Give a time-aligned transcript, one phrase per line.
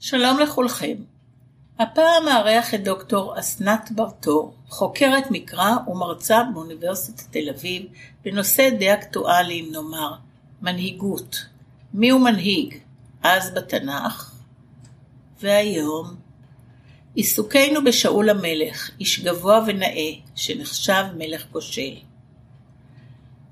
[0.00, 0.94] שלום לכולכם.
[1.78, 7.82] הפעם מארח את דוקטור אסנת ברטור, חוקרת מקרא ומרצה באוניברסיטת תל אביב
[8.24, 10.12] בנושא די אקטואלי, אם נאמר,
[10.62, 11.44] מנהיגות.
[11.94, 12.74] מיהו מנהיג?
[13.22, 14.34] אז בתנ"ך,
[15.40, 16.16] והיום.
[17.14, 21.94] עיסוקנו בשאול המלך, איש גבוה ונאה, שנחשב מלך כושל.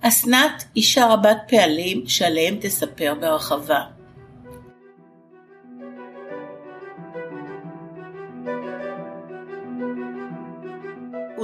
[0.00, 3.95] אסנת אישה רבת פעלים שעליהם תספר בהרחבה.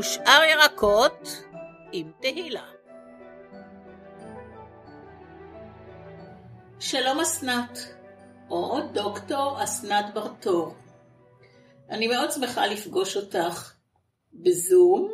[0.02, 1.28] ושאר ירקות
[1.92, 2.66] עם תהילה.
[6.80, 7.78] שלום אסנת,
[8.50, 10.74] או דוקטור אסנת ברטור.
[11.90, 13.72] אני מאוד שמחה לפגוש אותך
[14.32, 15.12] בזום,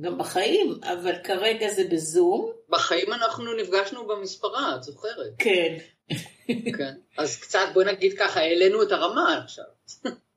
[0.00, 2.52] גם בחיים, אבל כרגע זה בזום.
[2.68, 5.32] בחיים אנחנו נפגשנו במספרה, את זוכרת?
[5.38, 5.76] כן.
[6.78, 6.94] כן.
[7.18, 9.64] אז קצת, בואי נגיד ככה, העלינו את הרמה עכשיו.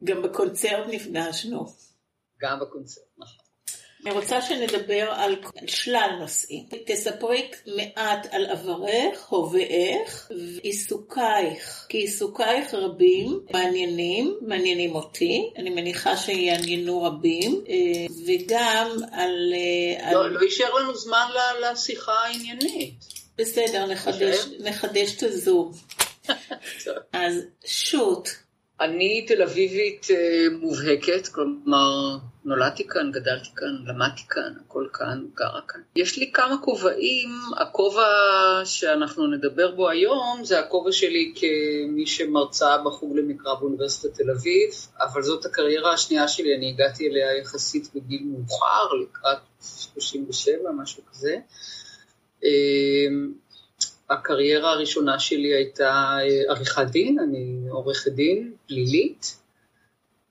[0.03, 1.65] גם בקונצרט נפגשנו.
[2.41, 3.42] גם בקונצרט, נכון.
[4.05, 5.35] אני רוצה שנדבר על
[5.67, 6.63] שלל נושאים.
[6.85, 17.03] תספרי מעט על עברך, הווייך ועיסוקייך, כי עיסוקייך רבים, מעניינים, מעניינים אותי, אני מניחה שיעניינו
[17.03, 17.75] רבים, אה,
[18.25, 19.53] וגם על...
[19.53, 20.31] אה, לא, על...
[20.31, 21.27] לא יישאר לנו זמן
[21.61, 22.93] לשיחה העניינית.
[23.37, 25.71] בסדר, נחדש, נחדש את הזום.
[27.13, 27.33] אז
[27.65, 28.29] שוט.
[28.83, 35.61] אני תל אביבית אה, מובהקת, כלומר נולדתי כאן, גדלתי כאן, למדתי כאן, הכל כאן, גרה
[35.67, 35.81] כאן.
[35.95, 38.05] יש לי כמה כובעים, הכובע
[38.65, 45.23] שאנחנו נדבר בו היום זה הכובע שלי כמי שמרצה בחוג למקרא באוניברסיטת תל אביב, אבל
[45.23, 49.37] זאת הקריירה השנייה שלי, אני הגעתי אליה יחסית בגיל מאוחר, לקראת
[49.93, 51.37] 37, משהו כזה.
[54.13, 59.37] הקריירה הראשונה שלי הייתה אה, עריכת דין, אני עורכת דין פלילית,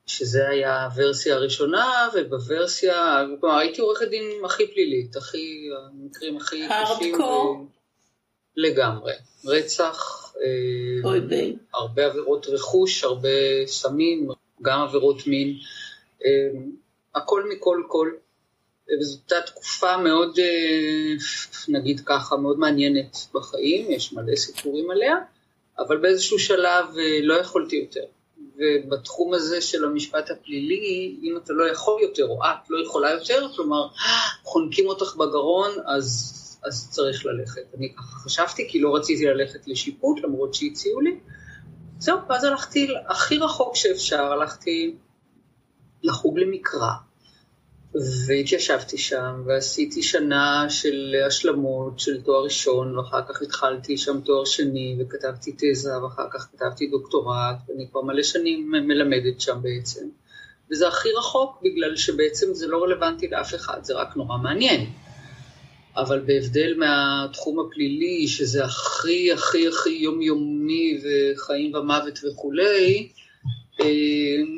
[0.07, 6.71] שזה היה הוורסיה הראשונה, ובוורסיה, כלומר הייתי עורכת דין הכי פלילית, הכי, המקרים הכי קשים.
[6.71, 7.67] הארדקור?
[8.57, 9.13] לגמרי.
[9.45, 11.11] רצח, אה,
[11.75, 14.29] הרבה עבירות רכוש, הרבה סמים,
[14.63, 15.57] גם עבירות מין,
[16.25, 16.61] אה,
[17.15, 18.11] הכל מכל כל.
[19.01, 21.15] וזו הייתה תקופה מאוד, אה,
[21.69, 25.17] נגיד ככה, מאוד מעניינת בחיים, יש מלא סיפורים עליה,
[25.79, 28.05] אבל באיזשהו שלב אה, לא יכולתי יותר.
[28.57, 33.49] ובתחום הזה של המשפט הפלילי, אם אתה לא יכול יותר, או את לא יכולה יותר,
[33.57, 33.89] כלומר,
[34.43, 37.63] חונקים אותך בגרון, אז, אז צריך ללכת.
[37.79, 41.21] אני ככה חשבתי, כי לא רציתי ללכת לשיפוט, למרות שהציעו לי.
[41.99, 44.97] זהו, ואז הלכתי הכי רחוק שאפשר, הלכתי
[46.03, 46.91] לחוג למקרא.
[47.95, 54.97] והתיישבתי שם, ועשיתי שנה של השלמות של תואר ראשון, ואחר כך התחלתי שם תואר שני,
[55.01, 60.09] וכתבתי תזה, ואחר כך כתבתי דוקטורט, ואני כבר מלא שנים מלמדת שם בעצם.
[60.71, 64.87] וזה הכי רחוק, בגלל שבעצם זה לא רלוונטי לאף אחד, זה רק נורא מעניין.
[65.97, 73.09] אבל בהבדל מהתחום הפלילי, שזה הכי הכי הכי יומיומי וחיים ומוות וכולי,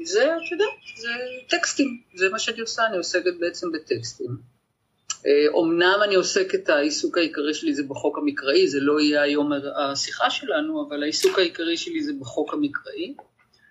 [0.04, 0.64] זה, אתה יודע,
[0.96, 1.08] זה
[1.48, 4.54] טקסטים, זה מה שאני עושה, אני עוסקת בעצם בטקסטים.
[5.48, 10.30] אומנם אה, אני עוסקת, העיסוק העיקרי שלי זה בחוק המקראי, זה לא יהיה היום השיחה
[10.30, 13.14] שלנו, אבל העיסוק העיקרי שלי זה בחוק המקראי.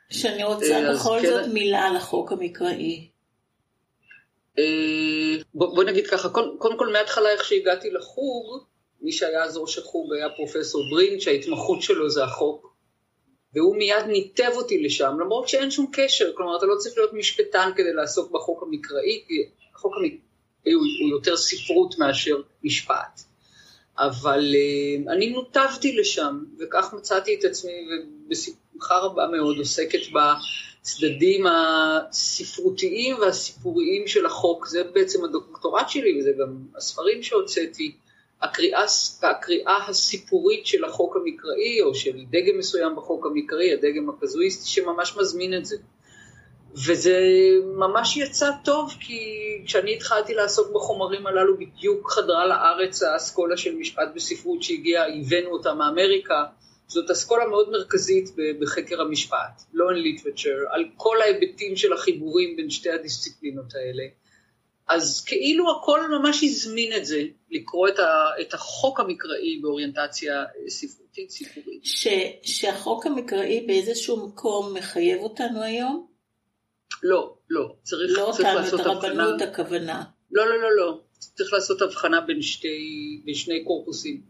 [0.10, 1.30] שאני רוצה אה, בכל כן...
[1.30, 3.10] זאת מילה על החוק המקראי.
[5.54, 8.64] בוא, בוא נגיד ככה, קודם, קודם כל מההתחלה איך שהגעתי לחוג,
[9.02, 12.73] מי שהיה אז ראש החוג היה פרופסור ברין, שההתמחות שלו זה החוק.
[13.56, 17.72] והוא מיד ניתב אותי לשם, למרות שאין שום קשר, כלומר אתה לא צריך להיות משפטן
[17.76, 23.22] כדי לעסוק בחוק המקראי, כי החוק המקראי הוא, הוא יותר ספרות מאשר משפט.
[23.98, 27.72] אבל uh, אני נותבתי לשם, וכך מצאתי את עצמי,
[28.28, 36.58] ובשמחה רבה מאוד עוסקת בצדדים הספרותיים והסיפוריים של החוק, זה בעצם הדוקטורט שלי, וזה גם
[36.78, 37.96] הספרים שהוצאתי.
[38.44, 38.84] הקריאה,
[39.22, 45.54] הקריאה הסיפורית של החוק המקראי, או של דגם מסוים בחוק המקראי, הדגם הקזואיסטי, שממש מזמין
[45.58, 45.78] את זה.
[46.88, 47.20] וזה
[47.78, 49.20] ממש יצא טוב, כי
[49.66, 55.74] כשאני התחלתי לעסוק בחומרים הללו, בדיוק חדרה לארץ האסכולה של משפט בספרות שהגיעה, הבאנו אותה
[55.74, 56.44] מאמריקה.
[56.88, 58.30] זאת אסכולה מאוד מרכזית
[58.60, 64.04] בחקר המשפט, law and literature, על כל ההיבטים של החיבורים בין שתי הדיסציפלינות האלה.
[64.88, 71.32] אז כאילו הכל ממש הזמין את זה, לקרוא את, ה, את החוק המקראי באוריינטציה ספרותית
[71.32, 71.86] סיפורית.
[71.86, 72.08] ש,
[72.44, 76.08] שהחוק המקראי באיזשהו מקום מחייב אותנו היום?
[77.04, 77.76] לא, לא.
[77.84, 80.04] צריך, לא צריך אותנו, לעשות את הרבנות הכוונה.
[80.32, 81.00] לא, לא, לא, לא.
[81.20, 84.22] צריך לעשות הבחנה בין, שתי, בין שני קורפוסים.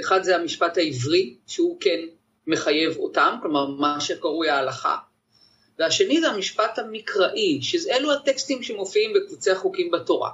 [0.00, 2.00] אחד זה המשפט העברי, שהוא כן
[2.46, 4.96] מחייב אותם, כלומר מה שקרוי ההלכה,
[5.80, 10.30] והשני זה המשפט המקראי, שאלו הטקסטים שמופיעים בקבוצי החוקים בתורה.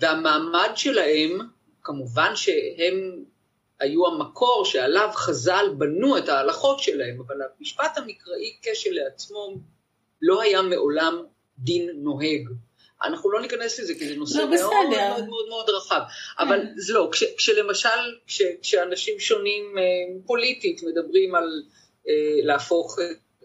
[0.00, 1.38] והמעמד שלהם,
[1.82, 3.24] כמובן שהם
[3.80, 9.54] היו המקור שעליו חז"ל בנו את ההלכות שלהם, אבל המשפט המקראי כשלעצמו
[10.22, 11.22] לא היה מעולם
[11.58, 12.48] דין נוהג.
[13.04, 15.08] אנחנו לא ניכנס לזה כי זה נושא לא, מאוד, בסדר.
[15.08, 16.00] מאוד מאוד מאוד רחב,
[16.38, 17.88] אבל זה לא, כש, כשלמשל,
[18.26, 19.82] כש, כשאנשים שונים אה,
[20.26, 21.62] פוליטית מדברים על
[22.08, 22.12] אה,
[22.42, 22.98] להפוך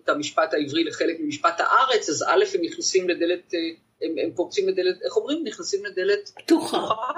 [0.05, 3.59] את המשפט העברי לחלק ממשפט הארץ, אז א' הם נכנסים לדלת, אה,
[4.01, 5.43] הם, הם פורצים לדלת, איך אומרים?
[5.43, 7.11] נכנסים לדלת פתוחה, פתוחה?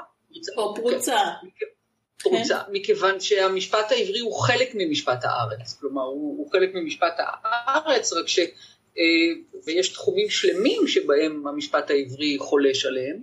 [0.57, 1.17] או פרוצה.
[1.59, 1.65] כן,
[2.23, 8.27] פרוצה, מכיוון שהמשפט העברי הוא חלק ממשפט הארץ, כלומר הוא, הוא חלק ממשפט הארץ, רק
[8.27, 8.39] ש...
[8.97, 13.19] אה, ויש תחומים שלמים שבהם המשפט העברי חולש עליהם,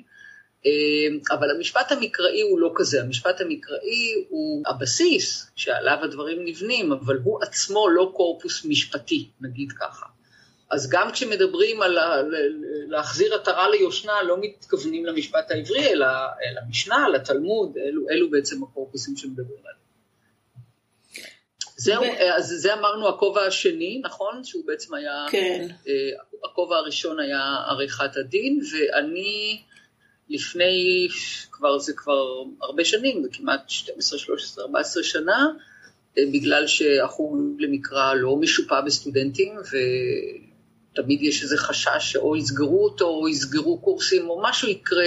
[1.30, 7.42] אבל המשפט המקראי הוא לא כזה, המשפט המקראי הוא הבסיס שעליו הדברים נבנים, אבל הוא
[7.42, 10.06] עצמו לא קורפוס משפטי, נגיד ככה.
[10.70, 11.98] אז גם כשמדברים על
[12.88, 16.06] להחזיר עטרה ליושנה, לא מתכוונים למשפט העברי, אלא
[16.56, 19.84] למשנה, לתלמוד, אלו, אלו בעצם הקורפוסים שמדברים עליהם.
[21.76, 24.44] זהו, ו- אז זה אמרנו הכובע השני, נכון?
[24.44, 25.68] שהוא בעצם היה, כן.
[25.88, 25.92] אה,
[26.44, 29.62] הכובע הראשון היה עריכת הדין, ואני
[30.28, 31.08] לפני,
[31.50, 35.48] כבר זה כבר הרבה שנים, זה כמעט 12, 13, 14 שנה,
[36.18, 43.28] אה, בגלל שהחוג למקרא לא משופע בסטודנטים, ותמיד יש איזה חשש שאו יסגרו אותו, או
[43.28, 45.06] יסגרו קורסים, או משהו יקרה.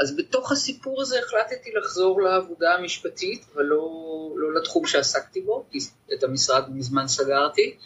[0.00, 3.90] אז בתוך הסיפור הזה החלטתי לחזור לעבודה המשפטית, ולא
[4.36, 5.78] לא לתחום שעסקתי בו, כי
[6.14, 7.76] את המשרד מזמן סגרתי,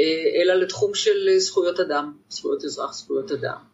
[0.00, 0.04] אה,
[0.42, 3.71] אלא לתחום של זכויות אדם, זכויות אזרח, זכויות אדם.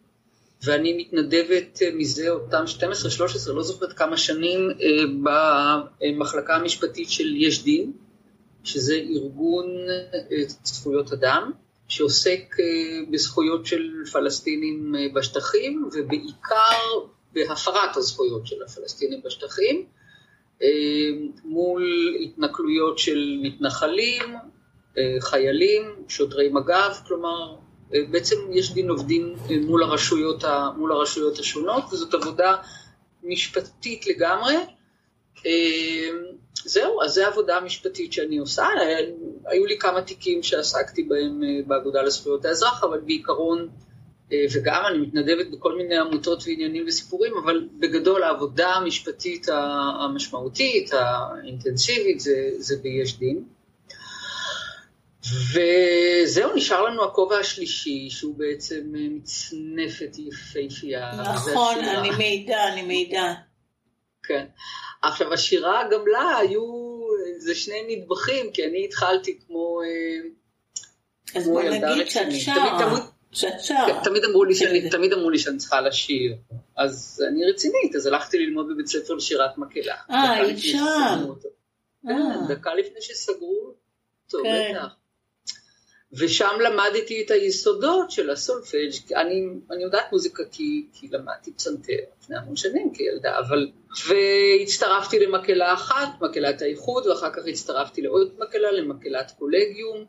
[0.63, 2.65] ואני מתנדבת אה, מזה אותם
[3.49, 5.31] 12-13, לא זוכרת כמה שנים, אה,
[6.01, 7.93] במחלקה המשפטית של יש דין,
[8.65, 11.51] שזה ארגון אה, זכויות אדם,
[11.89, 12.57] שעוסק
[13.11, 19.87] בזכויות של פלסטינים בשטחים, ובעיקר בהפרת הזכויות של הפלסטינים בשטחים,
[21.45, 24.37] מול התנכלויות של מתנחלים,
[25.21, 27.57] חיילים, שוטרי מג"ב, כלומר,
[27.91, 32.57] בעצם יש דין עובדים אה, מול הרשויות, ה- מול הרשויות השונות, וזאת עבודה
[33.23, 34.55] משפטית לגמרי.
[35.47, 36.09] אה,
[36.65, 38.63] זהו, אז זו העבודה המשפטית שאני עושה.
[38.63, 38.99] אה,
[39.47, 43.69] היו לי כמה תיקים שעסקתי בהם באגודה לזכויות האזרח, אבל בעיקרון,
[44.55, 49.47] וגם אני מתנדבת בכל מיני עמותות ועניינים וסיפורים, אבל בגדול העבודה המשפטית
[50.01, 53.45] המשמעותית, האינטנסיבית, זה, זה ביש דין.
[55.25, 61.11] וזהו, נשאר לנו הכובע השלישי, שהוא בעצם אה, מצנפת יפהפייה.
[61.15, 61.79] וזה נכון.
[61.85, 63.35] אני מעידה, אני מעידה.
[64.23, 64.47] כן.
[65.03, 66.99] עכשיו, השירה גם לה היו,
[67.39, 70.29] זה שני נדבכים, כי אני התחלתי כמו, אה,
[71.41, 72.27] אז כמו בוא נגיד שאת.
[72.33, 72.79] שרה.
[72.91, 74.05] תמיד- שאת כן, שרה.
[74.05, 74.89] תמיד אמרו לי שאני, כן.
[74.89, 76.37] תמיד אמרו לי שאני צריכה לשיר.
[76.77, 79.95] אז אני רצינית, אז הלכתי ללמוד בבית ספר לשירת מקהלה.
[80.11, 80.59] אה, שם.
[80.59, 81.49] שסגרו אותו.
[82.09, 82.15] אה.
[82.49, 83.75] כן, דקה לפני שסגרו
[84.27, 84.73] אותו, כן.
[84.75, 84.87] בטח.
[86.13, 92.37] ושם למדתי את היסודות של הסולפג', אני, אני יודעת מוזיקה כי, כי למדתי פסנתר לפני
[92.37, 93.71] המון שנים כילדה, אבל...
[94.09, 100.05] והצטרפתי למקהלה אחת, מקהלת האיחוד, ואחר כך הצטרפתי לעוד מקהלה, למקהלת קולגיום,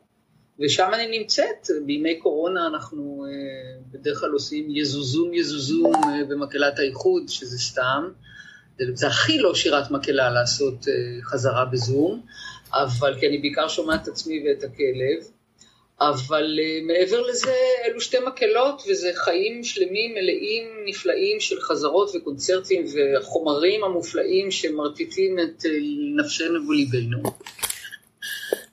[0.60, 7.28] ושם אני נמצאת, בימי קורונה אנחנו אה, בדרך כלל עושים יזוזום יזוזום אה, במקהלת האיחוד,
[7.28, 8.10] שזה סתם.
[8.78, 12.22] זה, זה הכי לא שירת מקהלה לעשות אה, חזרה בזום,
[12.72, 15.39] אבל כי אני בעיקר שומעת את עצמי ואת הכלב.
[16.00, 22.84] אבל uh, מעבר לזה, אלו שתי מקהלות, וזה חיים שלמים, מלאים, נפלאים של חזרות וקונצרטים
[22.94, 25.68] וחומרים המופלאים שמרטיטים את uh,
[26.16, 27.22] נפשנו וליבנו.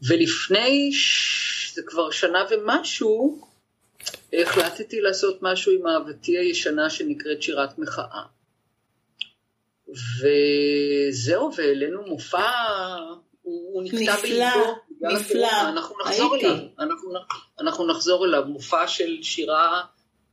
[0.07, 1.37] ולפני, ש...
[1.77, 3.47] זה כבר שנה ומשהו,
[4.33, 8.21] החלטתי לעשות משהו עם אהבתי הישנה שנקראת שירת מחאה.
[9.87, 12.49] וזהו, והעלינו מופע,
[13.41, 14.15] הוא, הוא נקטע.
[14.23, 15.47] בגלל נפלא.
[16.05, 16.69] הייתי.
[17.59, 19.81] אנחנו, נחזור אליו, מופע של שירה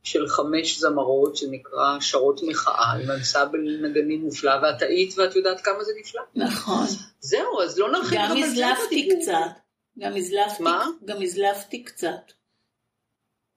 [0.03, 5.83] של חמש זמרות שנקרא שרות מחאה, עם אנסמבל נגנים מופלא, ואת היית ואת יודעת כמה
[5.83, 6.21] זה נפלא.
[6.35, 6.85] נכון.
[7.19, 9.09] זהו, אז לא נרחיב גם הזלפתי.
[9.09, 9.61] קצת.
[9.99, 10.85] גם הזלפתי, מה?
[11.05, 12.31] גם הזלפתי קצת.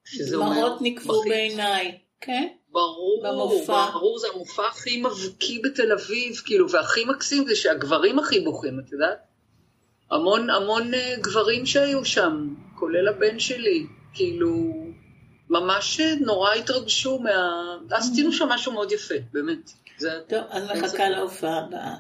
[0.05, 1.33] שזה אומר, דמעות נקבו בכית.
[1.33, 1.99] בעיניי.
[2.21, 2.49] כן?
[2.69, 3.91] ברור, במופע.
[3.91, 8.93] ברור, זה המופע הכי מבקיא בתל אביב, כאילו, והכי מקסים זה שהגברים הכי בוכים, את
[8.93, 9.28] יודעת?
[10.11, 14.75] המון המון אה, גברים שהיו שם, כולל הבן שלי, כאילו,
[15.51, 17.77] ממש אה, נורא התרגשו מה...
[17.91, 19.71] עשינו שם משהו מאוד יפה, באמת.
[19.99, 21.01] זה, טוב, אז ספק.
[21.01, 21.95] להופעה הבאה.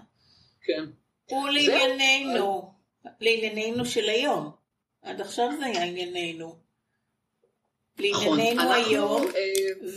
[0.62, 0.84] כן.
[1.32, 2.72] ולענייננו,
[3.20, 4.50] לענייננו של היום.
[5.02, 6.56] עד עכשיו זה היה ענייננו.
[7.98, 9.38] לענייננו נכון, היום, אנחנו,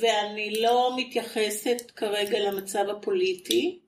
[0.02, 3.80] ואני לא מתייחסת כרגע למצב הפוליטי,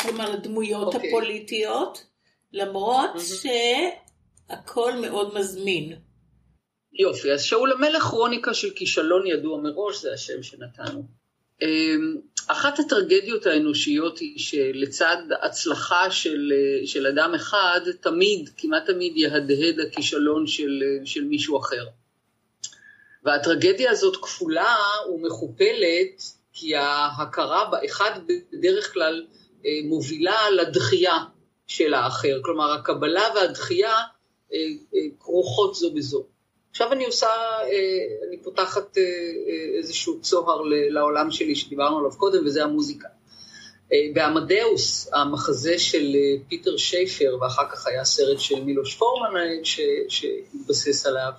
[0.00, 0.94] כלומר לדמויות.
[0.94, 1.08] אוקיי.
[1.08, 2.06] הפוליטיות,
[2.54, 3.48] למרות mm-hmm.
[4.48, 5.92] שהכל מאוד מזמין.
[6.92, 11.04] יופי, אז שאול המלך כרוניקה של כישלון ידוע מראש, זה השם שנתנו.
[11.62, 16.52] אמ, אחת הטרגדיות האנושיות היא שלצד הצלחה של,
[16.86, 21.86] של אדם אחד, תמיד, כמעט תמיד יהדהד הכישלון של, של מישהו אחר.
[23.24, 24.76] והטרגדיה הזאת כפולה
[25.14, 28.20] ומכופלת, כי ההכרה באחד
[28.52, 29.26] בדרך כלל
[29.66, 31.18] אה, מובילה לדחייה
[31.66, 32.40] של האחר.
[32.44, 33.94] כלומר, הקבלה והדחייה
[34.52, 34.58] אה,
[34.94, 36.24] אה, כרוכות זו בזו.
[36.70, 37.28] עכשיו אני עושה,
[38.28, 38.96] אני פותחת
[39.78, 43.08] איזשהו צוהר לעולם שלי שדיברנו עליו קודם, וזה המוזיקה.
[44.14, 46.16] בעמדאוס, המחזה של
[46.48, 49.64] פיטר שייפר, ואחר כך היה סרט של מילוש פורמן
[50.08, 51.32] שהתבסס עליו,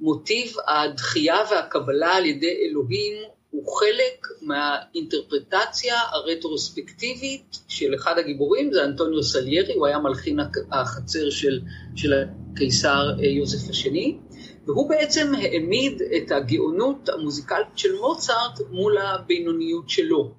[0.00, 3.14] מוטיב הדחייה והקבלה על ידי אלוהים
[3.50, 10.38] הוא חלק מהאינטרפרטציה הרטרוספקטיבית של אחד הגיבורים, זה אנטוניו סליירי, הוא היה מלחין
[10.72, 11.60] החצר של,
[11.96, 14.18] של הקיסר אה, יוזף השני,
[14.66, 20.34] והוא בעצם העמיד את הגאונות המוזיקלית של מוצרט מול הבינוניות שלו.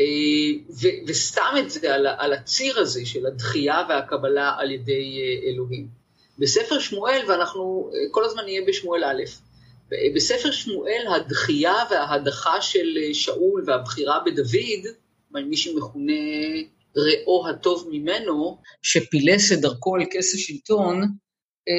[0.00, 0.04] אה,
[0.82, 5.88] ו- וסתם את זה על, על הציר הזה של הדחייה והקבלה על ידי אה, אלוהים.
[6.38, 9.22] בספר שמואל, ואנחנו כל הזמן נהיה בשמואל א',
[10.14, 14.94] בספר שמואל הדחייה וההדחה של שאול והבחירה בדוד,
[15.30, 16.12] מי שמכונה
[16.96, 21.02] ראו הטוב ממנו, שפילס את דרכו אל כס השלטון,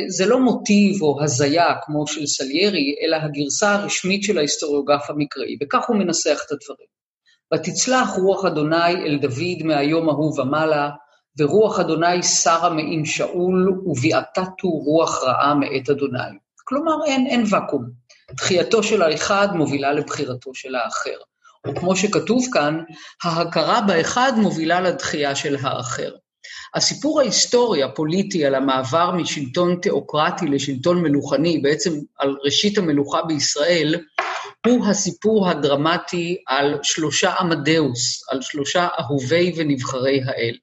[0.10, 5.84] זה לא מוטיב או הזיה כמו של סליירי, אלא הגרסה הרשמית של ההיסטוריוגרף המקראי, וכך
[5.88, 6.88] הוא מנסח את הדברים.
[7.54, 10.90] ותצלח רוח אדוני אל דוד מהיום ההוא ומעלה,
[11.40, 16.47] ורוח אדוני שרה מעם שאול, וביעתתו רוח רעה מאת אדוני.
[16.67, 17.89] כלומר, אין, אין ואקום.
[18.31, 21.17] דחייתו של האחד מובילה לבחירתו של האחר.
[21.67, 22.79] או כמו שכתוב כאן,
[23.24, 26.12] ההכרה באחד מובילה לדחייה של האחר.
[26.75, 33.95] הסיפור ההיסטורי, הפוליטי, על המעבר משלטון תיאוקרטי לשלטון מלוכני, בעצם על ראשית המלוכה בישראל,
[34.67, 40.55] הוא הסיפור הדרמטי על שלושה עמדאוס, על שלושה אהובי ונבחרי האל.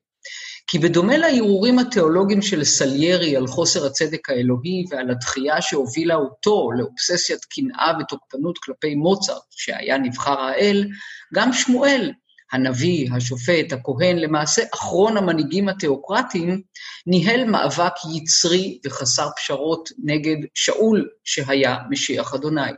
[0.67, 7.45] כי בדומה להרהורים התיאולוגיים של סליירי על חוסר הצדק האלוהי ועל הדחייה שהובילה אותו לאובססיית
[7.45, 10.89] קנאה ותוקפנות כלפי מוצרט, שהיה נבחר האל,
[11.35, 12.13] גם שמואל,
[12.53, 16.63] הנביא, השופט, הכהן, למעשה אחרון המנהיגים התיאוקרטיים,
[17.07, 22.71] ניהל מאבק יצרי וחסר פשרות נגד שאול, שהיה משיח אדוני.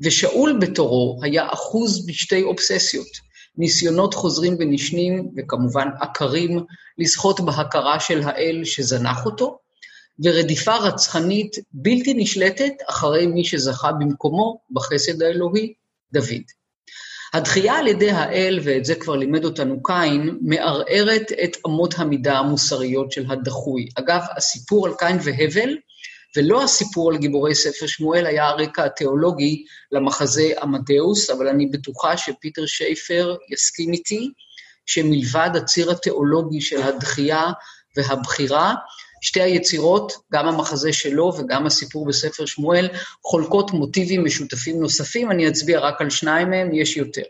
[0.00, 3.23] ושאול בתורו היה אחוז בשתי אובססיות,
[3.58, 6.64] ניסיונות חוזרים ונשנים, וכמובן עקרים,
[6.98, 9.58] לזכות בהכרה של האל שזנח אותו,
[10.24, 15.72] ורדיפה רצחנית בלתי נשלטת אחרי מי שזכה במקומו בחסד האלוהי,
[16.12, 16.42] דוד.
[17.34, 23.12] הדחייה על ידי האל, ואת זה כבר לימד אותנו קין, מערערת את אמות המידה המוסריות
[23.12, 23.88] של הדחוי.
[23.94, 25.76] אגב, הסיפור על קין והבל
[26.36, 32.66] ולא הסיפור על גיבורי ספר שמואל היה הרקע התיאולוגי למחזה עמדאוס, אבל אני בטוחה שפיטר
[32.66, 34.30] שייפר יסכים איתי,
[34.86, 37.46] שמלבד הציר התיאולוגי של הדחייה
[37.96, 38.74] והבחירה,
[39.20, 42.88] שתי היצירות, גם המחזה שלו וגם הסיפור בספר שמואל,
[43.24, 47.22] חולקות מוטיבים משותפים נוספים, אני אצביע רק על שניים מהם, יש יותר.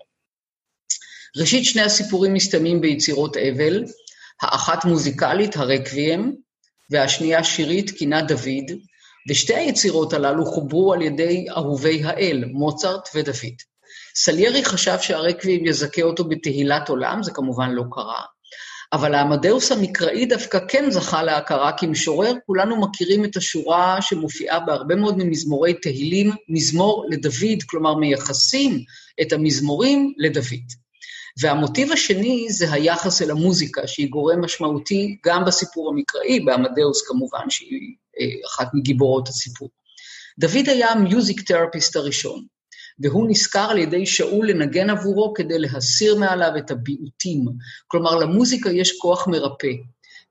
[1.36, 3.84] ראשית, שני הסיפורים מסתיימים ביצירות אבל,
[4.42, 6.32] האחת מוזיקלית, הרקוויאם,
[6.90, 8.78] והשנייה שירית, קינת דוד,
[9.28, 13.54] ושתי היצירות הללו חוברו על ידי אהובי האל, מוצרט ודוד.
[14.16, 18.22] סליירי חשב שהרקבים יזכה אותו בתהילת עולם, זה כמובן לא קרה,
[18.92, 25.18] אבל העמדאוס המקראי דווקא כן זכה להכרה כמשורר, כולנו מכירים את השורה שמופיעה בהרבה מאוד
[25.18, 28.84] ממזמורי תהילים, מזמור לדוד, כלומר מייחסים
[29.20, 30.66] את המזמורים לדוד.
[31.40, 37.94] והמוטיב השני זה היחס אל המוזיקה, שהיא גורם משמעותי גם בסיפור המקראי, בעמדאוס כמובן, שהיא
[38.46, 39.70] אחת מגיבורות הסיפור.
[40.38, 42.44] דוד היה המיוזיק תרפיסט הראשון,
[42.98, 47.44] והוא נשכר על ידי שאול לנגן עבורו כדי להסיר מעליו את הביעוטים.
[47.86, 49.72] כלומר, למוזיקה יש כוח מרפא.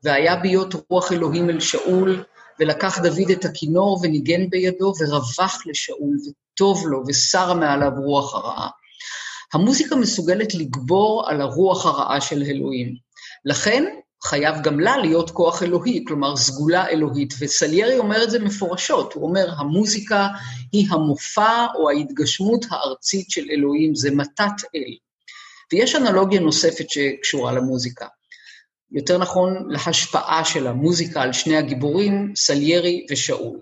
[0.03, 2.23] והיה ביות רוח אלוהים אל שאול,
[2.59, 8.69] ולקח דוד את הכינור וניגן בידו, ורווח לשאול, וטוב לו, וסרה מעליו רוח הרעה.
[9.53, 12.95] המוזיקה מסוגלת לגבור על הרוח הרעה של אלוהים.
[13.45, 13.83] לכן,
[14.25, 19.29] חייב גם לה להיות כוח אלוהי, כלומר סגולה אלוהית, וסליירי אומר את זה מפורשות, הוא
[19.29, 20.27] אומר, המוזיקה
[20.71, 24.95] היא המופע או ההתגשמות הארצית של אלוהים, זה מתת אל.
[25.71, 28.07] ויש אנלוגיה נוספת שקשורה למוזיקה.
[28.91, 33.59] יותר נכון, להשפעה של המוזיקה על שני הגיבורים, סליירי ושאול.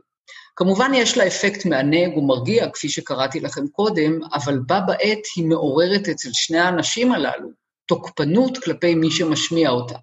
[0.55, 6.09] כמובן יש לה אפקט מענג ומרגיע, כפי שקראתי לכם קודם, אבל בה בעת היא מעוררת
[6.09, 7.60] אצל שני האנשים הללו
[7.91, 9.95] תוקפנות כלפי מי שמשמיע אותה.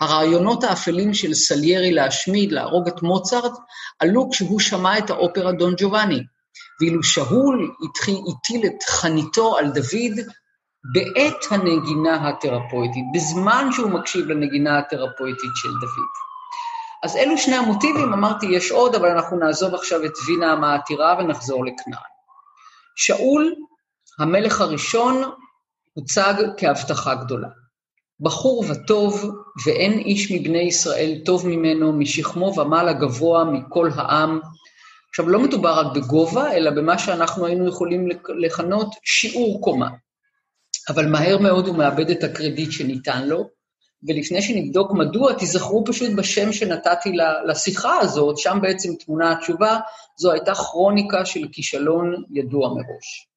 [0.00, 3.52] הרעיונות האפלים של סליירי להשמיד, להרוג את מוצרט,
[4.00, 6.20] עלו כשהוא שמע את האופרה דון ג'ובאני,
[6.80, 7.74] ואילו שאול
[8.28, 10.26] הטיל את חניתו על דוד
[10.94, 16.10] בעת הנגינה התרפויטית, בזמן שהוא מקשיב לנגינה התרפויטית של דוד.
[17.04, 21.64] אז אלו שני המוטיבים, אמרתי, יש עוד, אבל אנחנו נעזוב עכשיו את וינה המעתירה ונחזור
[21.64, 22.10] לכנען.
[22.96, 23.54] שאול,
[24.18, 25.22] המלך הראשון,
[25.94, 27.48] הוצג כהבטחה גדולה.
[28.20, 29.30] בחור וטוב,
[29.66, 34.40] ואין איש מבני ישראל טוב ממנו, משכמו ומעלה גבוה מכל העם.
[35.08, 38.08] עכשיו, לא מדובר רק בגובה, אלא במה שאנחנו היינו יכולים
[38.40, 39.88] לכנות שיעור קומה.
[40.88, 43.48] אבל מהר מאוד הוא מאבד את הקרדיט שניתן לו,
[44.08, 47.12] ולפני שנבדוק מדוע, תיזכרו פשוט בשם שנתתי
[47.46, 49.78] לשיחה הזאת, שם בעצם תמונה התשובה,
[50.16, 53.28] זו הייתה כרוניקה של כישלון ידוע מראש.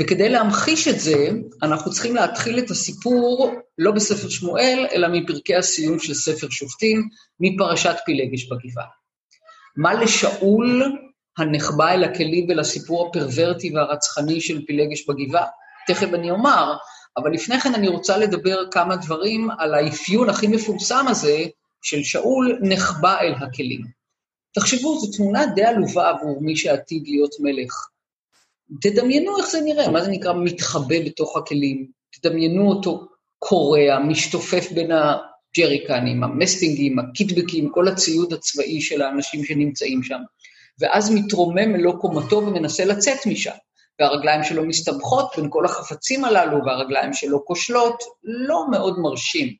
[0.00, 1.28] וכדי להמחיש את זה,
[1.62, 7.08] אנחנו צריכים להתחיל את הסיפור לא בספר שמואל, אלא מפרקי הסיום של ספר שופטים,
[7.40, 8.86] מפרשת פילגש בגבעה.
[9.76, 10.82] מה לשאול
[11.38, 15.46] הנחבא אל הכלים ולסיפור הפרוורטי והרצחני של פילגש בגבעה?
[15.86, 16.74] תכף אני אומר,
[17.16, 21.44] אבל לפני כן אני רוצה לדבר כמה דברים על האפיון הכי מפורסם הזה
[21.82, 23.80] של שאול נחבא אל הכלים.
[24.54, 27.91] תחשבו, זו תמונה די עלובה עבור מי שעתיד להיות מלך.
[28.80, 31.86] תדמיינו איך זה נראה, מה זה נקרא מתחבא בתוך הכלים,
[32.20, 33.06] תדמיינו אותו
[33.38, 40.20] קורע, משתופף בין הג'ריקנים, המסטינגים, הקיטבקים, כל הציוד הצבאי של האנשים שנמצאים שם,
[40.80, 43.54] ואז מתרומם מלוא קומתו ומנסה לצאת משם.
[44.00, 49.54] והרגליים שלו מסתבכות בין כל החפצים הללו, והרגליים שלו כושלות, לא מאוד מרשים.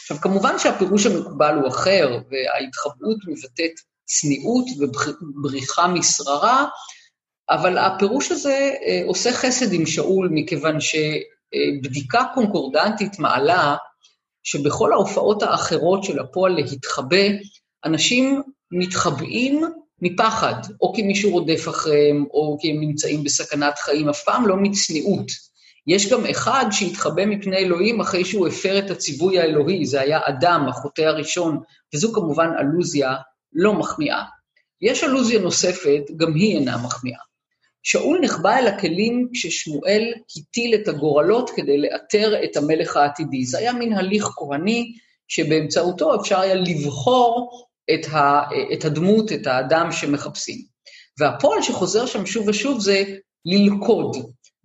[0.00, 3.72] עכשיו, כמובן שהפירוש המקובל הוא אחר, וההתחבאות מבטאת
[4.04, 6.66] צניעות ובריחה משררה,
[7.50, 13.76] אבל הפירוש הזה אה, עושה חסד עם שאול, מכיוון שבדיקה קונקורדנטית מעלה
[14.42, 17.26] שבכל ההופעות האחרות של הפועל להתחבא,
[17.84, 19.64] אנשים מתחבאים
[20.02, 24.56] מפחד, או כי מישהו רודף אחריהם, או כי הם נמצאים בסכנת חיים, אף פעם לא
[24.56, 25.26] מצניעות.
[25.86, 30.66] יש גם אחד שהתחבא מפני אלוהים אחרי שהוא הפר את הציווי האלוהי, זה היה אדם,
[30.68, 31.60] החוטא הראשון,
[31.94, 33.14] וזו כמובן אלוזיה
[33.52, 34.22] לא מחמיאה.
[34.82, 37.18] יש אלוזיה נוספת, גם היא אינה מחמיאה.
[37.88, 43.44] שאול נחבא אל הכלים כששמואל הטיל את הגורלות כדי לאתר את המלך העתידי.
[43.44, 44.92] זה היה מין הליך כהני
[45.28, 50.58] שבאמצעותו אפשר היה לבחור את, ה, את הדמות, את האדם שמחפשים.
[51.18, 53.04] והפועל שחוזר שם שוב ושוב זה
[53.44, 54.16] ללכוד.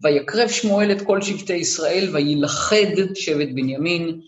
[0.03, 4.21] ויקרב שמואל את כל שבטי ישראל, וילכד שבט בנימין,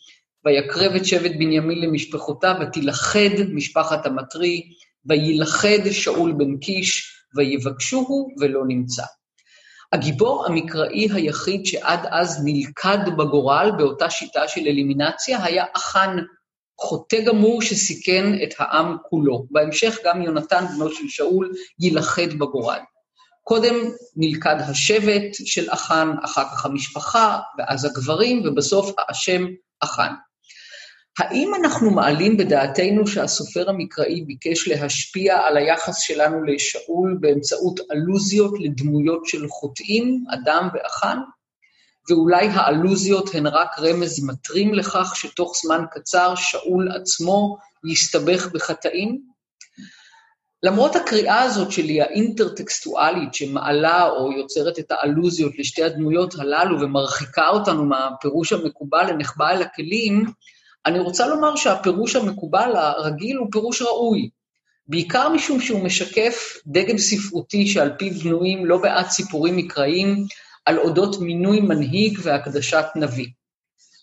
[0.45, 4.62] ויקרב את שבט בנימין למשפחותיו, ותילכד משפחת המטרי,
[5.06, 9.04] וילכד שאול בן קיש, ויבקשוהו ולא נמצא.
[9.93, 16.17] הגיבור המקראי היחיד שעד אז נלכד בגורל באותה שיטה של אלימינציה היה אחן,
[16.82, 19.46] חוטא גמור שסיכן את העם כולו.
[19.52, 22.80] בהמשך גם יונתן, בנו של שאול, יילכד בגורל.
[23.43, 23.76] קודם
[24.15, 29.46] נלכד השבט של אחן, אחר כך המשפחה, ואז הגברים, ובסוף האשם
[29.80, 30.13] אחן.
[31.19, 39.26] האם אנחנו מעלים בדעתנו שהסופר המקראי ביקש להשפיע על היחס שלנו לשאול באמצעות אלוזיות לדמויות
[39.26, 41.17] של חוטאים, אדם ואחן?
[42.10, 47.58] ואולי האלוזיות הן רק רמז מטרים לכך שתוך זמן קצר שאול עצמו
[47.91, 49.21] יסתבך בחטאים?
[50.63, 57.86] למרות הקריאה הזאת שלי, האינטרטקסטואלית, שמעלה או יוצרת את האלוזיות לשתי הדמויות הללו ומרחיקה אותנו
[57.86, 60.26] מהפירוש המקובל לנחבא אל הכלים,
[60.86, 64.30] אני רוצה לומר שהפירוש המקובל הרגיל הוא פירוש ראוי,
[64.88, 70.26] בעיקר משום שהוא משקף דגם ספרותי שעל פיו בנויים לא מעט סיפורים מקראיים
[70.65, 73.28] על אודות מינוי מנהיג והקדשת נביא.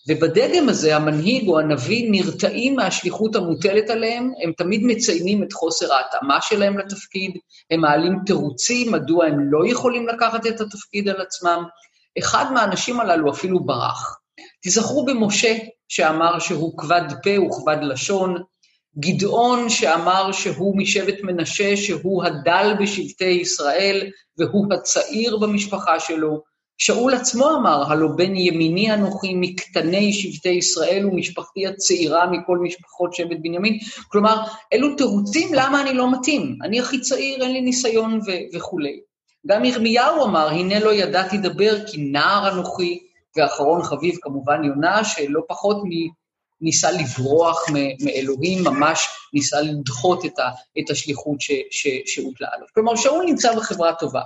[0.09, 6.41] ובדגם הזה המנהיג או הנביא נרתעים מהשליחות המוטלת עליהם, הם תמיד מציינים את חוסר ההתאמה
[6.41, 7.37] שלהם לתפקיד,
[7.71, 11.63] הם מעלים תירוצים מדוע הם לא יכולים לקחת את התפקיד על עצמם.
[12.19, 14.17] אחד מהאנשים הללו אפילו ברח.
[14.61, 15.57] תיזכרו במשה
[15.91, 18.37] שאמר שהוא כבד פה וכבד לשון,
[18.99, 26.43] גדעון שאמר שהוא משבט מנשה, שהוא הדל בשבטי ישראל והוא הצעיר במשפחה שלו.
[26.77, 33.37] שאול עצמו אמר, הלא בן ימיני אנוכי מקטני שבטי ישראל ומשפחתי הצעירה מכל משפחות שבט
[33.41, 33.77] בנימין.
[34.07, 36.57] כלומר, אלו תירוצים למה אני לא מתאים.
[36.63, 38.99] אני הכי צעיר, אין לי ניסיון ו- וכולי.
[39.47, 45.41] גם ירמיהו אמר, הנה לא ידעתי דבר כי נער אנוכי, ואחרון חביב כמובן יונה, שלא
[45.47, 45.77] פחות
[46.61, 47.65] ניסה לברוח
[48.03, 51.37] מאלוהים, ממש ניסה לדחות את, ה, את השליחות
[52.05, 52.67] שהוטלה עליו.
[52.73, 54.21] כלומר, שאול נמצא בחברה טובה,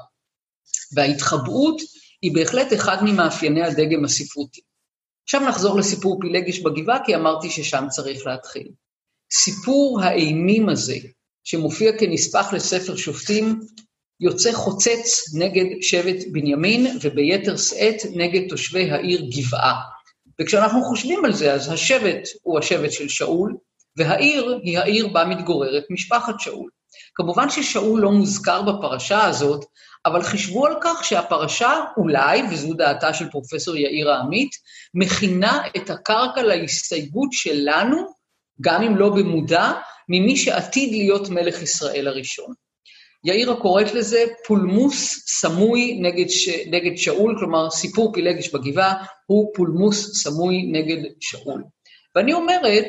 [0.94, 1.82] וההתחבאות
[2.22, 4.62] היא בהחלט אחד ממאפייני הדגם הספרותי.
[5.24, 8.68] עכשיו נחזור לסיפור פילגש בגבעה, כי אמרתי ששם צריך להתחיל.
[9.34, 10.98] סיפור האימים הזה,
[11.44, 13.60] שמופיע כנספח לספר שופטים,
[14.20, 19.82] יוצא חוצץ נגד שבט בנימין, וביתר שאת נגד תושבי העיר גבעה.
[20.42, 23.56] וכשאנחנו חושבים על זה, אז השבט הוא השבט של שאול,
[23.98, 26.70] והעיר היא העיר בה מתגוררת משפחת שאול.
[27.16, 29.66] כמובן ששאול לא מוזכר בפרשה הזאת,
[30.06, 34.52] אבל חישבו על כך שהפרשה אולי, וזו דעתה של פרופסור יאיר העמית,
[34.94, 37.98] מכינה את הקרקע להסתייגות שלנו,
[38.62, 39.72] גם אם לא במודע,
[40.10, 42.54] ממי שעתיד להיות מלך ישראל הראשון.
[43.26, 46.50] יאירה קוראת לזה פולמוס סמוי נגד, ש...
[46.50, 51.64] נגד שאול, כלומר סיפור פילגש בגבעה הוא פולמוס סמוי נגד שאול.
[52.16, 52.88] ואני אומרת,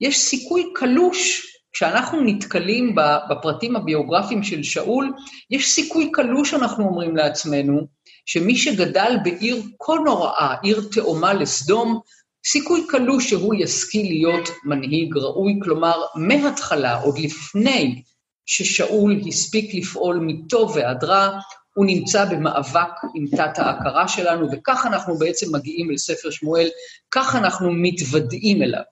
[0.00, 2.94] יש סיכוי קלוש, כשאנחנו נתקלים
[3.30, 5.12] בפרטים הביוגרפיים של שאול,
[5.50, 7.80] יש סיכוי קלוש, אנחנו אומרים לעצמנו,
[8.26, 12.00] שמי שגדל בעיר כה נוראה, עיר תאומה לסדום,
[12.46, 18.02] סיכוי קלוש שהוא ישכיל להיות מנהיג ראוי, כלומר, מההתחלה, עוד לפני
[18.46, 21.38] ששאול הספיק לפעול מטוב ועד רע,
[21.74, 26.68] הוא נמצא במאבק עם תת ההכרה שלנו, וכך אנחנו בעצם מגיעים אל ספר שמואל,
[27.10, 28.82] כך אנחנו מתוודעים אליו.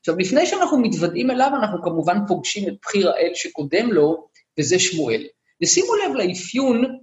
[0.00, 5.26] עכשיו, לפני שאנחנו מתוודעים אליו, אנחנו כמובן פוגשים את בחיר האל שקודם לו, וזה שמואל.
[5.62, 6.98] ושימו לב לאפיון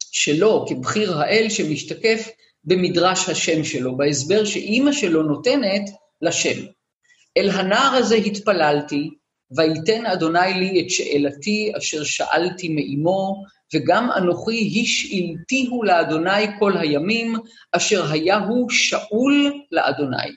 [0.00, 2.28] שלו כבחיר האל שמשתקף
[2.64, 5.90] במדרש השם שלו, בהסבר שאימא שלו נותנת
[6.22, 6.66] לשם.
[7.36, 9.10] אל הנער הזה התפללתי,
[9.56, 17.34] ויתן אדוני לי את שאלתי אשר שאלתי מאמו, וגם אנוכי השאלתיהו לאדוני כל הימים,
[17.72, 20.34] אשר היה הוא שאול לאדוני.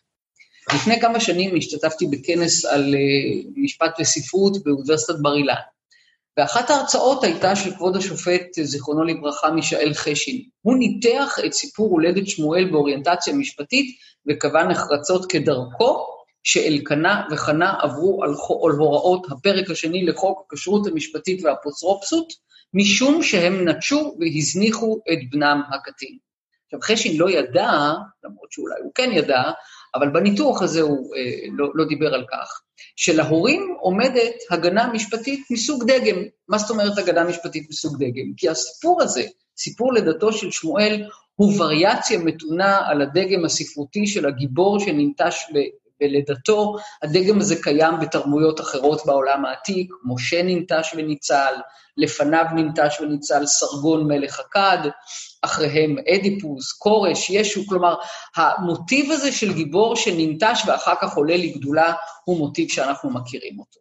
[0.75, 5.55] לפני כמה שנים השתתפתי בכנס על uh, משפט וספרות באוניברסיטת בר אילן,
[6.37, 10.41] ואחת ההרצאות הייתה של כבוד השופט, זיכרונו לברכה, מישאל חשין.
[10.61, 16.05] הוא ניתח את סיפור הולדת שמואל באוריינטציה משפטית, וקבע נחרצות כדרכו,
[16.47, 22.33] שאלקנה וחנה עברו על, על הוראות הפרק השני לחוק הכשרות המשפטית והאפוטרופסות,
[22.73, 26.17] משום שהם נטשו והזניחו את בנם הקטין.
[26.65, 27.71] עכשיו, חשין לא ידע,
[28.23, 29.41] למרות שאולי הוא כן ידע,
[29.95, 32.61] אבל בניתוח הזה הוא אה, לא, לא דיבר על כך,
[32.95, 36.17] שלהורים עומדת הגנה משפטית מסוג דגם.
[36.47, 38.33] מה זאת אומרת הגנה משפטית מסוג דגם?
[38.37, 39.23] כי הסיפור הזה,
[39.57, 41.03] סיפור לידתו של שמואל,
[41.35, 45.45] הוא וריאציה מתונה על הדגם הספרותי של הגיבור שננטש
[46.01, 46.75] בלידתו.
[47.03, 51.53] הדגם הזה קיים בתרמויות אחרות בעולם העתיק, משה ננטש וניצל,
[51.97, 54.77] לפניו ננטש וניצל סרגון מלך הכד,
[55.41, 57.95] אחריהם אדיפוס, כורש, ישו, כלומר,
[58.35, 61.93] המוטיב הזה של גיבור שננטש ואחר כך עולה לגדולה,
[62.25, 63.79] הוא מוטיב שאנחנו מכירים אותו.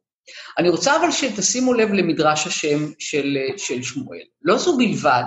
[0.58, 4.22] אני רוצה אבל שתשימו לב למדרש השם של, של שמואל.
[4.42, 5.24] לא זו בלבד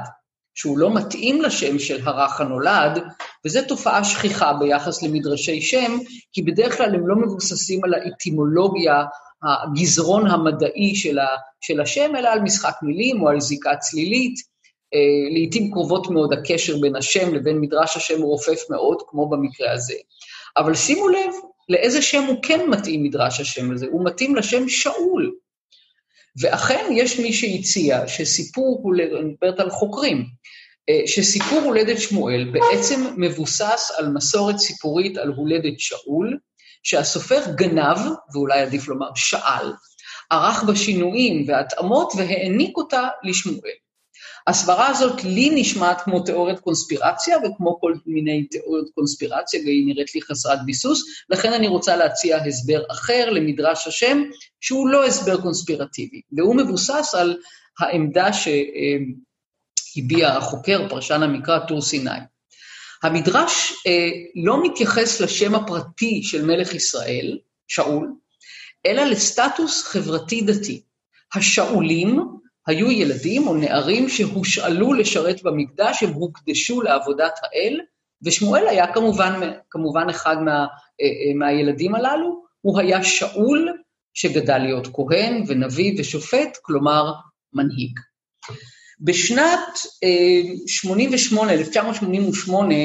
[0.56, 3.04] שהוא לא מתאים לשם של הרך הנולד,
[3.46, 5.98] וזו תופעה שכיחה ביחס למדרשי שם,
[6.34, 9.04] כי בדרך כלל הם לא מבוססים על האטימולוגיה,
[9.44, 11.28] הגזרון המדעי של, ה,
[11.62, 14.36] של השם, אלא על משחק מילים או על זיקה צלילית.
[14.94, 19.72] אה, לעתים קרובות מאוד הקשר בין השם לבין מדרש השם הוא רופף מאוד, כמו במקרה
[19.72, 19.94] הזה.
[20.58, 21.32] אבל שימו לב
[21.70, 25.36] לאיזה שם הוא כן מתאים מדרש השם הזה, הוא מתאים לשם שאול.
[26.42, 28.84] ואכן יש מי שהציע שסיפור,
[29.20, 30.26] אני מדברת על חוקרים,
[31.06, 36.38] שסיפור הולדת שמואל בעצם מבוסס על מסורת סיפורית על הולדת שאול,
[36.84, 37.98] שהסופר גנב,
[38.34, 39.74] ואולי עדיף לומר שאל,
[40.30, 43.72] ערך בה שינויים והתאמות והעניק אותה לשמואל.
[44.48, 50.22] הסברה הזאת לי נשמעת כמו תיאוריית קונספירציה, וכמו כל מיני תיאוריות קונספירציה, והיא נראית לי
[50.22, 54.24] חסרת ביסוס, לכן אני רוצה להציע הסבר אחר למדרש השם,
[54.62, 57.38] שהוא לא הסבר קונספירטיבי, והוא מבוסס על
[57.80, 58.34] העמדה
[59.94, 62.20] שהביע החוקר, פרשן המקרא, טור סיני.
[63.04, 68.14] המדרש אה, לא מתייחס לשם הפרטי של מלך ישראל, שאול,
[68.86, 70.82] אלא לסטטוס חברתי-דתי.
[71.36, 72.20] השאולים
[72.68, 77.80] היו ילדים או נערים שהושאלו לשרת במקדש, הם הוקדשו לעבודת האל,
[78.26, 80.66] ושמואל היה כמובן, כמובן אחד מה, אה,
[81.06, 83.74] אה, מהילדים הללו, הוא היה שאול
[84.14, 87.12] שגדל להיות כהן ונביא ושופט, כלומר
[87.54, 88.00] מנהיג.
[89.02, 89.80] בשנת
[90.68, 92.76] 88, 1988,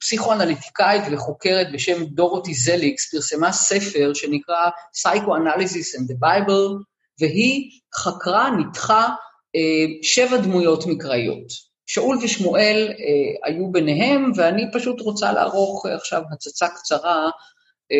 [0.00, 6.82] פסיכואנליטיקאית וחוקרת בשם דורותי זליקס פרסמה ספר שנקרא Psychoanalysis and the Bible,
[7.20, 9.08] והיא חקרה, ניתחה
[9.56, 11.66] אה, שבע דמויות מקראיות.
[11.86, 17.30] שאול ושמואל אה, היו ביניהם, ואני פשוט רוצה לערוך עכשיו הצצה קצרה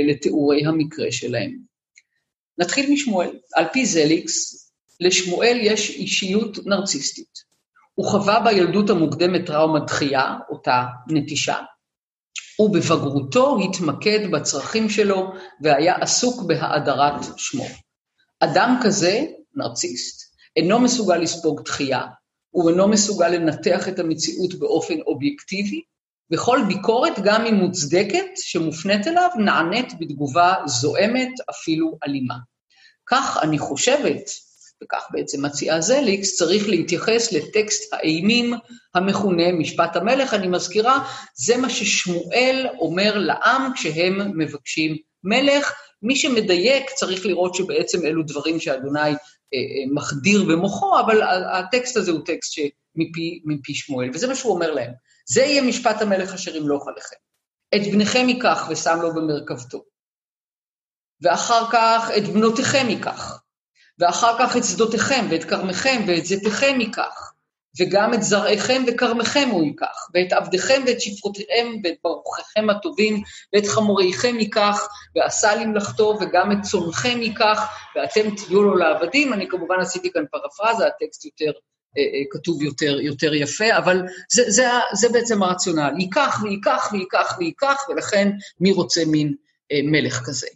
[0.09, 1.57] לתיאורי המקרה שלהם.
[2.59, 3.31] נתחיל משמואל.
[3.55, 4.66] על פי זליקס,
[5.01, 7.47] לשמואל יש אישיות נרציסטית.
[7.95, 11.57] הוא חווה בילדות המוקדמת טראומה דחייה, אותה נטישה,
[12.61, 15.33] ובבגרותו התמקד בצרכים שלו
[15.63, 17.67] והיה עסוק בהאדרת שמו.
[18.41, 22.03] אדם כזה, נרציסט, אינו מסוגל לספוג דחייה,
[22.51, 25.83] הוא אינו מסוגל לנתח את המציאות באופן אובייקטיבי,
[26.33, 32.35] וכל ביקורת, גם אם מוצדקת, שמופנית אליו, נענית בתגובה זועמת, אפילו אלימה.
[33.07, 34.31] כך אני חושבת,
[34.85, 38.55] וכך בעצם מציעה זליקס, צריך להתייחס לטקסט האימים
[38.95, 40.35] המכונה משפט המלך.
[40.35, 45.73] אני מזכירה, זה מה ששמואל אומר לעם כשהם מבקשים מלך.
[46.03, 49.15] מי שמדייק צריך לראות שבעצם אלו דברים שאדוני אה, אה,
[49.95, 54.93] מחדיר במוחו, אבל הטקסט הזה הוא טקסט שמפי מפי שמואל, וזה מה שהוא אומר להם.
[55.29, 57.17] זה יהיה משפט המלך אשר ימלוך עליכם.
[57.75, 59.83] את בניכם ייקח ושם לו במרכבתו.
[61.21, 63.41] ואחר כך את בנותיכם ייקח,
[63.99, 67.33] ואחר כך את שדותיכם ואת כרמיכם ואת זיתיכם ייקח,
[67.81, 73.23] וגם את זרעיכם וכרמיכם הוא ייקח, ואת עבדיכם ואת שפחותיכם ואת ברוכיכם הטובים,
[73.55, 77.61] ואת חמוריכם ייקח, ועשה למלאכתו, וגם את צונכם ייקח,
[77.97, 79.33] ואתם תהיו לו לעבדים.
[79.33, 81.51] אני כמובן עשיתי כאן פרפרזה, הטקסט יותר
[81.99, 85.95] אה, אה, כתוב יותר, יותר יפה, אבל זה, זה, זה בעצם הרציונל.
[85.99, 88.31] ייקח וייקח וייקח וייקח, ולכן
[88.61, 89.35] מי רוצה מין
[89.73, 90.47] אה, מלך כזה?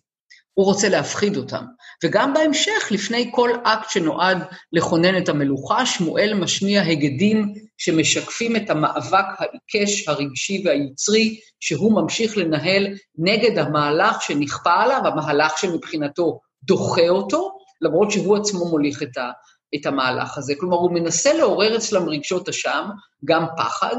[0.55, 1.65] הוא רוצה להפחיד אותם.
[2.05, 4.39] וגם בהמשך, לפני כל אקט שנועד
[4.73, 12.87] לכונן את המלוכה, שמואל משמיע הגדים שמשקפים את המאבק העיקש, הרגשי והיצרי, שהוא ממשיך לנהל
[13.19, 19.31] נגד המהלך שנכפה עליו, המהלך שמבחינתו דוחה אותו, למרות שהוא עצמו מוליך את, ה,
[19.75, 20.55] את המהלך הזה.
[20.59, 22.85] כלומר, הוא מנסה לעורר אצלם רגשות אשם,
[23.25, 23.97] גם פחד,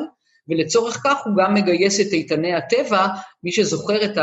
[0.50, 3.08] ולצורך כך הוא גם מגייס את איתני הטבע,
[3.44, 4.18] מי שזוכר את,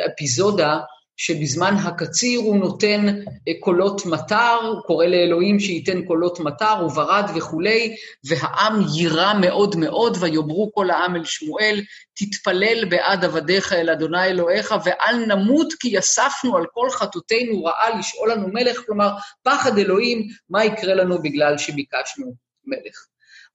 [0.00, 0.78] האפיזודה
[1.22, 3.06] שבזמן הקציר הוא נותן
[3.48, 10.16] אה, קולות מטר, הוא קורא לאלוהים שייתן קולות מטר וברד וכולי, והעם יירא מאוד מאוד,
[10.20, 11.80] ויאמרו כל העם אל שמואל,
[12.14, 18.32] תתפלל בעד עבדיך אל אדוני אלוהיך, ואל נמות כי יספנו על כל חטאותינו רעה לשאול
[18.32, 19.10] לנו מלך, כלומר,
[19.42, 23.06] פחד אלוהים, מה יקרה לנו בגלל שביקשנו מלך.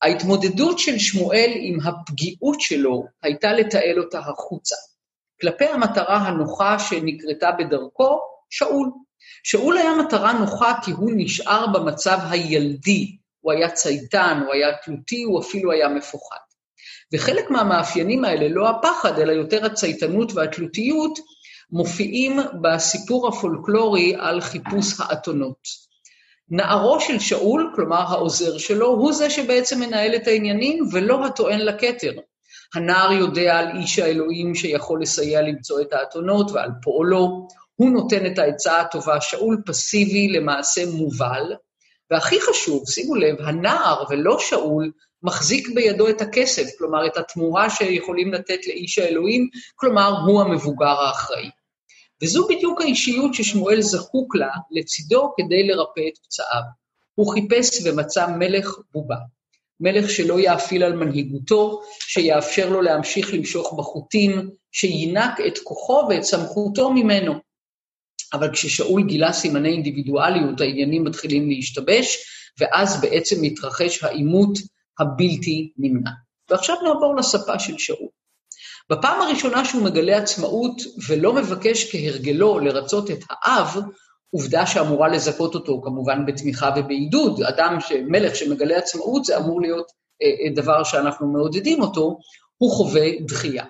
[0.02, 4.76] ההתמודדות של שמואל עם הפגיעות שלו הייתה לתעל אותה החוצה.
[5.42, 8.20] כלפי המטרה הנוחה שנקרתה בדרכו,
[8.50, 8.90] שאול.
[9.44, 15.24] שאול היה מטרה נוחה כי הוא נשאר במצב הילדי, הוא היה צייתן, הוא היה תלותי,
[15.24, 16.38] הוא אפילו היה מפוחד.
[17.14, 21.20] וחלק מהמאפיינים האלה, לא הפחד, אלא יותר הצייתנות והתלותיות,
[21.72, 25.86] מופיעים בסיפור הפולקלורי על חיפוש האתונות.
[26.50, 32.14] נערו של שאול, כלומר העוזר שלו, הוא זה שבעצם מנהל את העניינים ולא הטוען לכתר.
[32.76, 38.40] הנער יודע על איש האלוהים שיכול לסייע למצוא את האתונות ועל פועלו, הוא נותן את
[38.40, 41.54] העצה הטובה, שאול פסיבי למעשה מובל,
[42.12, 44.92] והכי חשוב, שימו לב, הנער ולא שאול
[45.24, 51.50] מחזיק בידו את הכסף, כלומר את התמורה שיכולים לתת לאיש האלוהים, כלומר הוא המבוגר האחראי.
[52.24, 56.62] וזו בדיוק האישיות ששמואל זקוק לה לצידו כדי לרפא את פצעיו.
[57.16, 59.16] הוא חיפש ומצא מלך בובה.
[59.80, 66.92] מלך שלא יאפיל על מנהיגותו, שיאפשר לו להמשיך למשוך בחוטים, שינק את כוחו ואת סמכותו
[66.92, 67.34] ממנו.
[68.34, 72.18] אבל כששאול גילה סימני אינדיבידואליות, העניינים מתחילים להשתבש,
[72.60, 74.58] ואז בעצם מתרחש העימות
[75.00, 76.12] הבלתי נמנע.
[76.50, 78.10] ועכשיו נעבור לספה של שאול.
[78.90, 83.78] בפעם הראשונה שהוא מגלה עצמאות ולא מבקש כהרגלו לרצות את האב,
[84.30, 87.42] עובדה שאמורה לזכות אותו כמובן בתמיכה ובעידוד.
[87.44, 89.88] אדם, מלך שמגלה עצמאות, זה אמור להיות
[90.22, 92.18] אה, אה, דבר שאנחנו מעודדים אותו,
[92.58, 93.66] הוא חווה דחייה.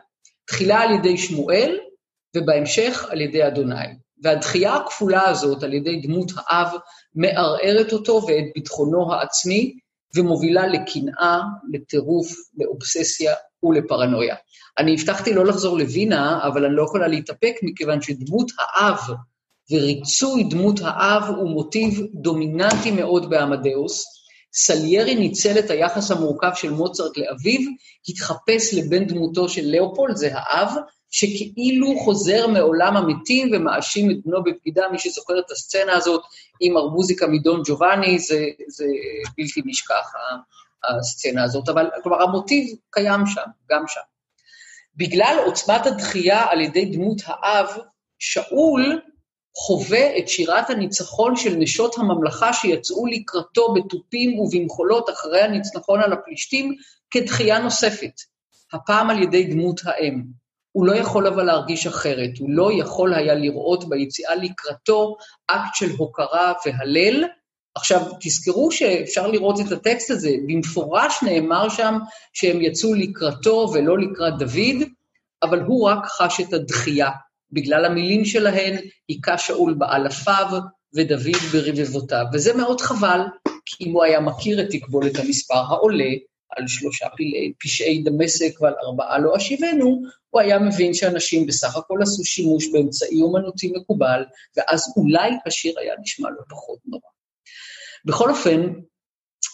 [0.47, 1.77] תחילה על ידי שמואל,
[2.35, 3.85] ובהמשך על ידי אדוני.
[4.23, 6.77] והדחייה הכפולה הזאת על ידי דמות האב
[7.15, 9.73] מערערת אותו ואת ביטחונו העצמי,
[10.15, 11.39] ומובילה לקנאה,
[11.73, 14.35] לטירוף, לאובססיה ולפרנויה.
[14.77, 18.99] אני הבטחתי לא לחזור לווינה, אבל אני לא יכולה להתאפק מכיוון שדמות האב
[19.71, 24.05] וריצוי דמות האב הוא מוטיב דומיננטי מאוד בעמדאוס.
[24.53, 27.59] סליירי ניצל את היחס המורכב של מוצרט לאביו,
[28.09, 30.75] התחפש לבן דמותו של לאופולד, זה האב,
[31.09, 36.21] שכאילו חוזר מעולם המתים ומאשים את בנו בבגידה, מי שזוכר את הסצנה הזאת
[36.59, 38.85] עם ארבוזיקה מדון ג'ובאני, זה, זה
[39.37, 40.11] בלתי נשכח,
[40.99, 41.69] הסצנה הזאת.
[41.69, 44.01] אבל כלומר, המוטיב קיים שם, גם שם.
[44.95, 47.67] בגלל עוצמת הדחייה על ידי דמות האב,
[48.19, 49.01] שאול
[49.57, 56.75] חווה את שירת הניצחון של נשות הממלכה שיצאו לקראתו בתופים ובמחולות אחרי הניצחון על הפלישתים
[57.11, 58.11] כדחייה נוספת,
[58.73, 60.23] הפעם על ידי דמות האם.
[60.71, 65.15] הוא לא יכול אבל להרגיש אחרת, הוא לא יכול היה לראות ביציאה לקראתו
[65.47, 67.23] אקט של הוקרה והלל.
[67.75, 71.97] עכשיו, תזכרו שאפשר לראות את הטקסט הזה, במפורש נאמר שם
[72.33, 74.87] שהם יצאו לקראתו ולא לקראת דוד,
[75.43, 77.09] אבל הוא רק חש את הדחייה.
[77.55, 80.47] בגלל המילים שלהן, היכה שאול באלפיו
[80.95, 82.25] ודוד ברבבותיו.
[82.33, 83.21] וזה מאוד חבל,
[83.65, 86.09] כי אם הוא היה מכיר את תקבולת המספר העולה,
[86.57, 91.99] על שלושה פלאי, פשעי דמשק ועל ארבעה לא אשיבנו, הוא היה מבין שאנשים בסך הכל
[92.01, 94.23] עשו שימוש באמצעי אומנותי מקובל,
[94.57, 97.09] ואז אולי השיר היה נשמע לו פחות נורא.
[98.05, 98.73] בכל אופן,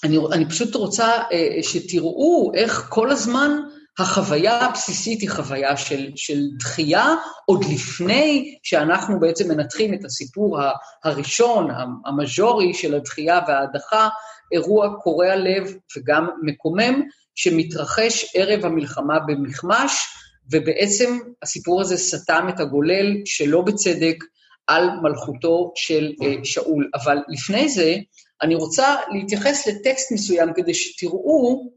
[0.04, 3.52] אני, אני פשוט רוצה אה, שתראו איך כל הזמן
[4.00, 10.60] החוויה הבסיסית היא חוויה של, של דחייה, עוד לפני שאנחנו בעצם מנתחים את הסיפור
[11.04, 11.68] הראשון,
[12.06, 14.10] המז'ורי של הדחייה וההדחה,
[14.52, 17.02] אירוע קורע לב וגם מקומם,
[17.36, 20.08] שמתרחש ערב המלחמה במכמש,
[20.52, 24.24] ובעצם הסיפור הזה סתם את הגולל שלא בצדק
[24.68, 26.90] על מלכותו של אה, שאול.
[26.94, 27.96] אבל לפני זה,
[28.42, 31.72] אני רוצה להתייחס לטקסט מסוים כדי שתראו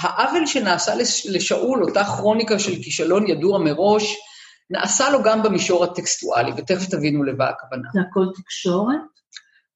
[0.00, 0.92] שהעוול שנעשה
[1.28, 4.16] לשאול, אותה כרוניקה של כישלון ידוע מראש,
[4.70, 7.88] נעשה לו גם במישור הטקסטואלי, ותכף תבינו למה הכוונה.
[7.92, 9.00] זה הכל תקשורת?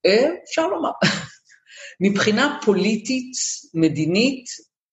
[0.07, 0.91] אה, אפשר לומר.
[2.05, 3.33] מבחינה פוליטית,
[3.75, 4.45] מדינית,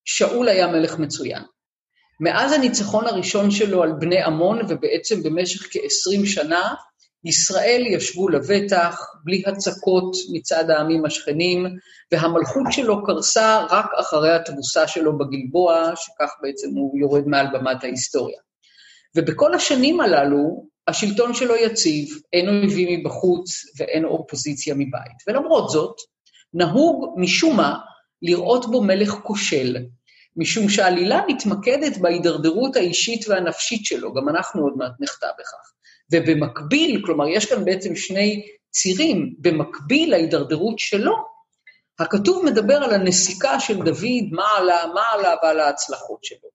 [0.05, 1.43] שאול היה מלך מצוין.
[2.19, 6.73] מאז הניצחון הראשון שלו על בני עמון, ובעצם במשך כ-20 שנה,
[7.25, 11.65] ישראל ישבו לבטח, בלי הצקות מצד העמים השכנים,
[12.11, 18.39] והמלכות שלו קרסה רק אחרי התבוסה שלו בגלבוע, שכך בעצם הוא יורד מעל במת ההיסטוריה.
[19.15, 25.17] ובכל השנים הללו, השלטון שלו יציב, אין אויבים מבחוץ ואין אופוזיציה מבית.
[25.27, 25.95] ולמרות זאת,
[26.53, 27.77] נהוג משום מה
[28.21, 29.77] לראות בו מלך כושל,
[30.35, 35.71] משום שהעלילה מתמקדת בהידרדרות האישית והנפשית שלו, גם אנחנו עוד מעט נחטא בכך.
[36.11, 41.15] ובמקביל, כלומר, יש כאן בעצם שני צירים, במקביל להידרדרות שלו,
[41.99, 46.49] הכתוב מדבר על הנסיקה של דוד, מה עלה, מה עלה ועל ההצלחות שלו.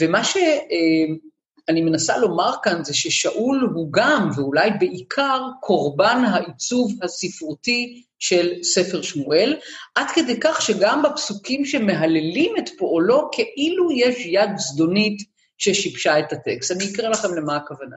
[0.00, 8.62] ומה שאני מנסה לומר כאן זה ששאול הוא גם, ואולי בעיקר, קורבן העיצוב הספרותי של
[8.62, 9.56] ספר שמואל,
[9.94, 15.22] עד כדי כך שגם בפסוקים שמהללים את פועלו, כאילו יש יד זדונית
[15.58, 16.70] ששיבשה את הטקסט.
[16.70, 17.96] אני אקרא לכם למה הכוונה.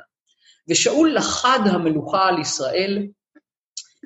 [0.69, 3.07] ושאול לחד המלוכה על ישראל,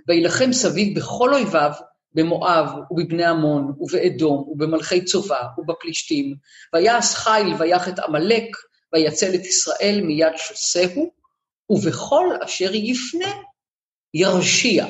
[0.07, 1.71] וילחם סביב בכל אויביו,
[2.13, 6.35] במואב ובבני עמון ובאדום ובמלכי צובה ובפלישתים,
[6.73, 8.57] ויעש חיל ויח את עמלק,
[8.93, 11.11] ויצל את ישראל מיד שוסהו,
[11.69, 13.33] ובכל אשר יפנה
[14.13, 14.85] ירשיע.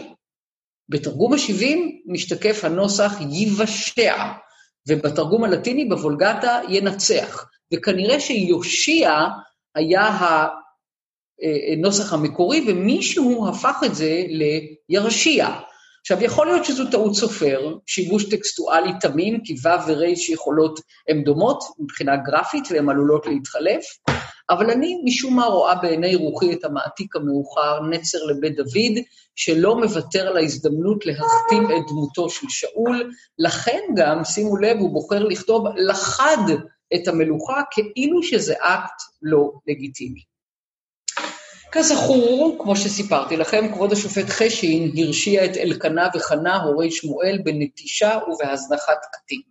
[0.90, 4.16] בתרגום ה-70 משתקף הנוסח ייוושע,
[4.88, 7.46] ובתרגום הלטיני בוולגטה ינצח.
[7.74, 9.12] וכנראה שיושיע
[9.76, 10.48] היה
[11.74, 14.24] הנוסח המקורי, ומישהו הפך את זה
[14.90, 15.48] לירשיע.
[16.02, 21.64] עכשיו, יכול להיות שזו טעות סופר, שיבוש טקסטואלי תמים, כי ו' ור' שיכולות הן דומות
[21.80, 23.84] מבחינה גרפית והן עלולות להתחלף,
[24.50, 29.04] אבל אני משום מה רואה בעיני רוחי את המעתיק המאוחר, נצר לבית דוד,
[29.36, 35.24] שלא מוותר על ההזדמנות להכתים את דמותו של שאול, לכן גם, שימו לב, הוא בוחר
[35.24, 36.44] לכתוב לחד
[36.96, 40.37] את המלוכה כאילו שזה אקט לא לגיטימי.
[41.78, 48.98] כזכור, כמו שסיפרתי לכם, כבוד השופט חשין הרשיע את אלקנה וחנה, הורי שמואל, בנטישה ובהזנחת
[49.12, 49.42] קטין.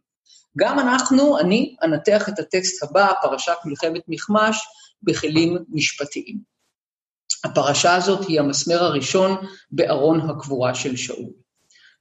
[0.58, 4.58] גם אנחנו, אני, אנתח את הטקסט הבא, פרשת מלחמת מכמש,
[5.02, 6.38] בכלים משפטיים.
[7.44, 9.36] הפרשה הזאת היא המסמר הראשון
[9.70, 11.30] בארון הקבורה של שאול.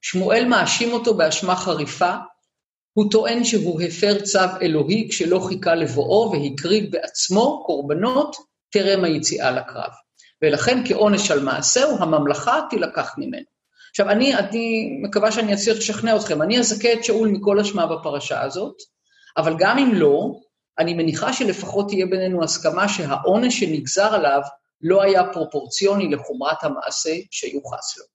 [0.01, 2.13] שמואל מאשים אותו באשמה חריפה,
[2.93, 8.35] הוא טוען שהוא הפר צו אלוהי כשלא חיכה לבואו והקריב בעצמו קורבנות
[8.69, 10.04] טרם היציאה לקרב.
[10.41, 13.45] ולכן כעונש על מעשהו, הממלכה תילקח ממנו.
[13.89, 18.41] עכשיו, אני, אני מקווה שאני אצליח לשכנע אתכם, אני אזכה את שאול מכל אשמה בפרשה
[18.41, 18.75] הזאת,
[19.37, 20.39] אבל גם אם לא,
[20.79, 24.41] אני מניחה שלפחות תהיה בינינו הסכמה שהעונש שנגזר עליו
[24.81, 28.05] לא היה פרופורציוני לחומרת המעשה שיוחס לו.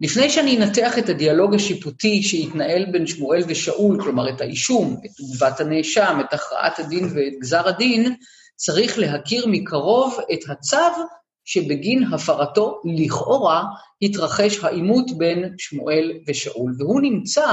[0.00, 5.60] לפני שאני אנתח את הדיאלוג השיפוטי שהתנהל בין שמואל ושאול, כלומר את האישום, את תגובת
[5.60, 8.14] הנאשם, את הכרעת הדין ואת גזר הדין,
[8.56, 10.76] צריך להכיר מקרוב את הצו
[11.44, 13.64] שבגין הפרתו לכאורה
[14.02, 16.74] התרחש העימות בין שמואל ושאול.
[16.78, 17.46] והוא נמצא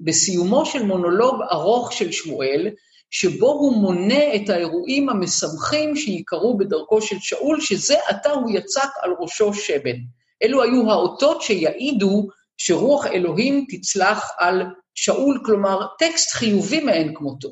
[0.00, 2.68] בסיומו של מונולוג ארוך של שמואל,
[3.10, 9.10] שבו הוא מונה את האירועים המשמחים שיקרו בדרכו של שאול, שזה עתה הוא יצק על
[9.20, 9.98] ראשו שמן.
[10.42, 14.62] אלו היו האותות שיעידו שרוח אלוהים תצלח על
[14.94, 17.48] שאול, כלומר טקסט חיובי מאין כמותו.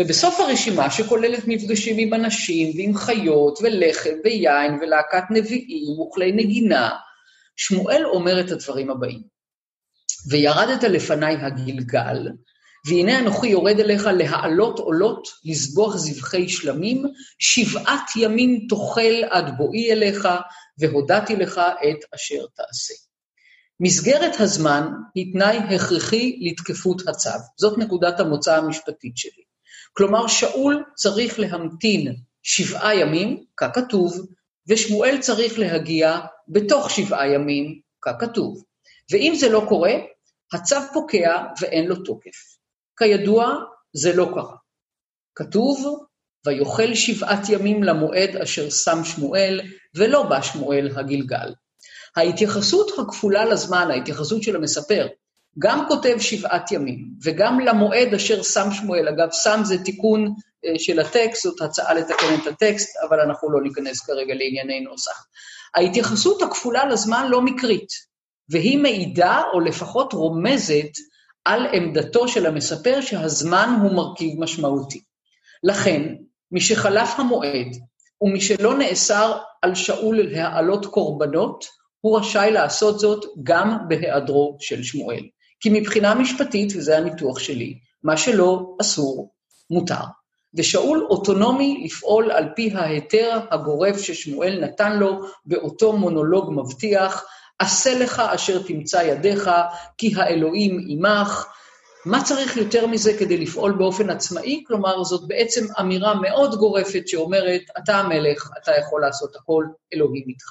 [0.00, 6.90] ובסוף הרשימה, שכוללת מפגשים עם אנשים ועם חיות ולחם ויין ולהקת נביאים וכלי נגינה,
[7.56, 9.22] שמואל אומר את הדברים הבאים:
[10.30, 12.28] וירדת לפניי הגלגל,
[12.86, 17.04] והנה אנוכי יורד אליך להעלות עולות, לזבוח זבחי שלמים,
[17.38, 20.28] שבעת ימים תאכל עד בואי אליך,
[20.78, 22.94] והודעתי לך את אשר תעשה.
[23.80, 27.30] מסגרת הזמן היא תנאי הכרחי לתקפות הצו.
[27.56, 29.47] זאת נקודת המוצא המשפטית שלי.
[29.98, 34.26] כלומר, שאול צריך להמתין שבעה ימים, ככתוב,
[34.68, 36.18] ושמואל צריך להגיע
[36.48, 38.64] בתוך שבעה ימים, ככתוב.
[39.10, 39.92] ואם זה לא קורה,
[40.52, 42.56] הצו פוקע ואין לו תוקף.
[42.98, 43.54] כידוע,
[43.92, 44.56] זה לא קרה.
[45.34, 46.06] כתוב,
[46.46, 49.60] ויאכל שבעת ימים למועד אשר שם שמואל,
[49.94, 51.54] ולא בא שמואל הגלגל.
[52.16, 55.06] ההתייחסות הכפולה לזמן, ההתייחסות של המספר,
[55.58, 60.34] גם כותב שבעת ימים, וגם למועד אשר שם שמואל, אגב, שם זה תיקון
[60.64, 65.26] אה, של הטקסט, זאת הצעה לתקן את הטקסט, אבל אנחנו לא ניכנס כרגע לענייני נוסח.
[65.74, 67.88] ההתייחסות הכפולה לזמן לא מקרית,
[68.50, 70.90] והיא מעידה, או לפחות רומזת,
[71.44, 75.00] על עמדתו של המספר שהזמן הוא מרכיב משמעותי.
[75.62, 76.14] לכן,
[76.52, 77.66] משחלף המועד,
[78.22, 81.64] ומשלא נאסר על שאול להעלות קורבנות,
[82.00, 85.24] הוא רשאי לעשות זאת גם בהיעדרו של שמואל.
[85.60, 89.32] כי מבחינה משפטית, וזה הניתוח שלי, מה שלא אסור,
[89.70, 90.04] מותר.
[90.54, 97.24] ושאול אוטונומי לפעול על פי ההיתר הגורף ששמואל נתן לו באותו מונולוג מבטיח,
[97.58, 99.50] עשה לך אשר תמצא ידיך,
[99.98, 101.46] כי האלוהים עמך.
[102.04, 104.64] מה צריך יותר מזה כדי לפעול באופן עצמאי?
[104.66, 110.50] כלומר, זאת בעצם אמירה מאוד גורפת שאומרת, אתה המלך, אתה יכול לעשות הכל, אלוהים איתך.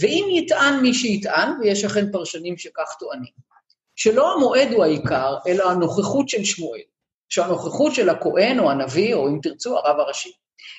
[0.00, 3.51] ואם יטען מי שיטען, ויש אכן פרשנים שכך טוענים,
[3.96, 6.80] שלא המועד הוא העיקר, אלא הנוכחות של שמואל,
[7.28, 10.32] שהנוכחות של הכהן או הנביא, או אם תרצו, הרב הראשי,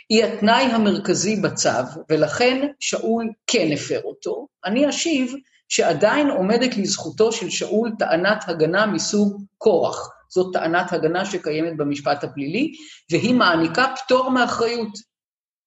[0.09, 1.69] היא התנאי המרכזי בצו,
[2.09, 5.33] ולכן שאול כן הפר אותו, אני אשיב
[5.69, 10.09] שעדיין עומדת לזכותו של שאול טענת הגנה מסוג קורח.
[10.29, 12.71] זאת טענת הגנה שקיימת במשפט הפלילי,
[13.11, 14.97] והיא מעניקה פטור מאחריות.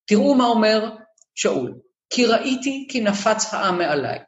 [0.06, 0.90] תראו מה אומר
[1.34, 1.74] שאול.
[2.10, 4.18] כי ראיתי כי נפץ העם מעליי,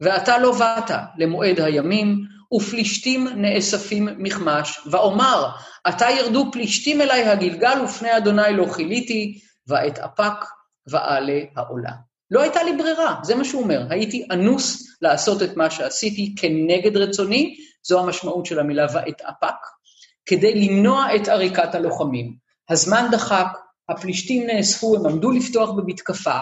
[0.00, 5.48] ואתה לא באת למועד הימים, ופלישתים נאספים מכמש, ואומר,
[5.84, 9.38] עתה ירדו פלישתים אלי הגלגל, ופני אדוני לא כיליתי,
[9.68, 10.44] ואת אפק
[10.90, 11.90] ואעלה העולה.
[12.30, 13.86] לא הייתה לי ברירה, זה מה שהוא אומר.
[13.90, 19.54] הייתי אנוס לעשות את מה שעשיתי כנגד רצוני, זו המשמעות של המילה ואת אפק,
[20.26, 22.34] כדי למנוע את עריקת הלוחמים.
[22.70, 23.46] הזמן דחק,
[23.88, 26.38] הפלישתים נאספו, הם עמדו לפתוח במתקפה,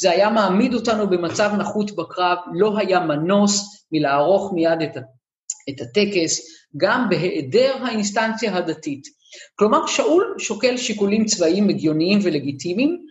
[0.00, 4.96] זה היה מעמיד אותנו במצב נחות בקרב, לא היה מנוס מלערוך מיד את,
[5.68, 6.40] את הטקס,
[6.76, 9.08] גם בהיעדר האינסטנציה הדתית.
[9.56, 13.06] כלומר, שאול שוקל שיקולים צבאיים הגיוניים ולגיטימיים,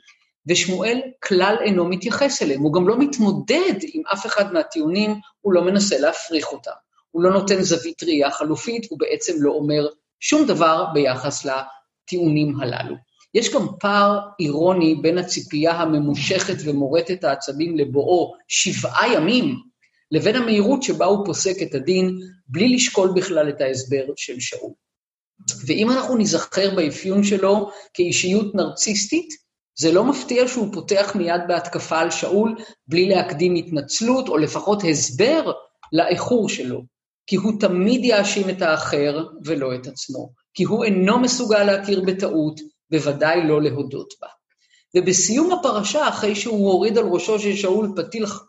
[0.47, 5.63] ושמואל כלל אינו מתייחס אליהם, הוא גם לא מתמודד עם אף אחד מהטיעונים, הוא לא
[5.63, 6.71] מנסה להפריך אותם.
[7.11, 9.87] הוא לא נותן זווית ראייה חלופית, הוא בעצם לא אומר
[10.19, 12.95] שום דבר ביחס לטיעונים הללו.
[13.33, 19.55] יש גם פער אירוני בין הציפייה הממושכת ומורטת העצבים לבואו שבעה ימים,
[20.11, 24.71] לבין המהירות שבה הוא פוסק את הדין, בלי לשקול בכלל את ההסבר של שאול.
[25.67, 29.29] ואם אנחנו ניזכר באפיון שלו כאישיות נרציסטית,
[29.79, 32.55] זה לא מפתיע שהוא פותח מיד בהתקפה על שאול
[32.87, 35.51] בלי להקדים התנצלות, או לפחות הסבר
[35.93, 36.81] לאיחור שלו,
[37.27, 42.59] כי הוא תמיד יאשים את האחר ולא את עצמו, כי הוא אינו מסוגל להכיר בטעות,
[42.91, 44.27] בוודאי לא להודות בה.
[44.95, 47.95] ובסיום הפרשה, אחרי שהוא הוריד על ראשו של שאול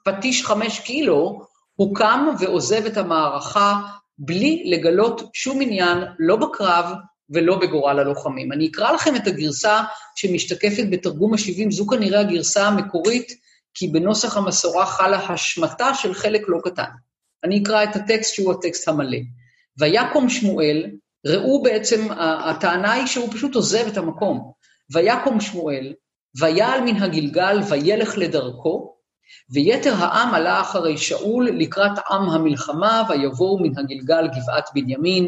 [0.05, 1.41] פטיש חמש קילו,
[1.77, 3.81] הוא קם ועוזב את המערכה
[4.18, 6.87] בלי לגלות שום עניין, לא בקרב
[7.31, 8.53] ולא בגורל הלוחמים.
[8.53, 9.83] אני אקרא לכם את הגרסה
[10.16, 13.33] שמשתקפת בתרגום ה-70, זו כנראה הגרסה המקורית,
[13.74, 16.91] כי בנוסח המסורה חלה השמטה של חלק לא קטן.
[17.45, 19.18] אני אקרא את הטקסט שהוא הטקסט המלא.
[19.79, 20.87] ויקום שמואל,
[21.27, 24.53] ראו בעצם, הטענה היא שהוא פשוט עוזב את המקום.
[24.95, 25.93] ויקום שמואל,
[26.41, 28.96] ויעל מן הגלגל וילך לדרכו,
[29.51, 35.27] ויתר העם עלה אחרי שאול לקראת עם המלחמה, ויבואו מן הגלגל גבעת בנימין,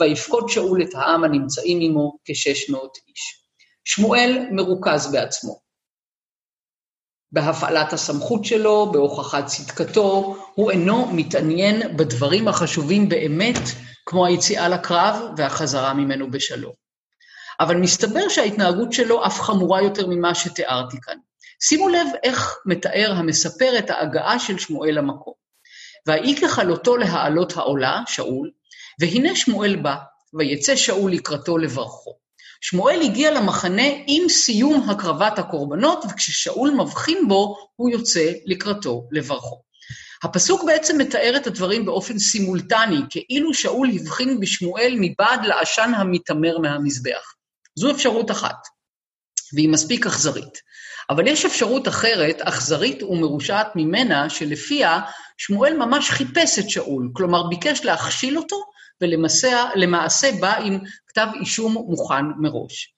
[0.00, 3.40] ויפקוד שאול את העם הנמצאים עמו כשש מאות איש.
[3.84, 5.60] שמואל מרוכז בעצמו.
[7.32, 13.58] בהפעלת הסמכות שלו, בהוכחת צדקתו, הוא אינו מתעניין בדברים החשובים באמת,
[14.06, 16.72] כמו היציאה לקרב והחזרה ממנו בשלום.
[17.60, 21.16] אבל מסתבר שההתנהגות שלו אף חמורה יותר ממה שתיארתי כאן.
[21.62, 25.34] שימו לב איך מתאר המספר את ההגעה של שמואל למקום.
[26.06, 28.50] ויהי ככלותו להעלות העולה, שאול,
[29.00, 29.96] והנה שמואל בא,
[30.34, 32.16] ויצא שאול לקראתו לברכו.
[32.60, 39.62] שמואל הגיע למחנה עם סיום הקרבת הקורבנות, וכששאול מבחין בו, הוא יוצא לקראתו לברכו.
[40.24, 47.34] הפסוק בעצם מתאר את הדברים באופן סימולטני, כאילו שאול הבחין בשמואל מבעד לעשן המתעמר מהמזבח.
[47.78, 48.56] זו אפשרות אחת,
[49.54, 50.69] והיא מספיק אכזרית.
[51.10, 55.00] אבל יש אפשרות אחרת, אכזרית ומרושעת ממנה, שלפיה
[55.38, 58.56] שמואל ממש חיפש את שאול, כלומר ביקש להכשיל אותו,
[59.00, 62.94] ולמעשה בא עם כתב אישום מוכן מראש.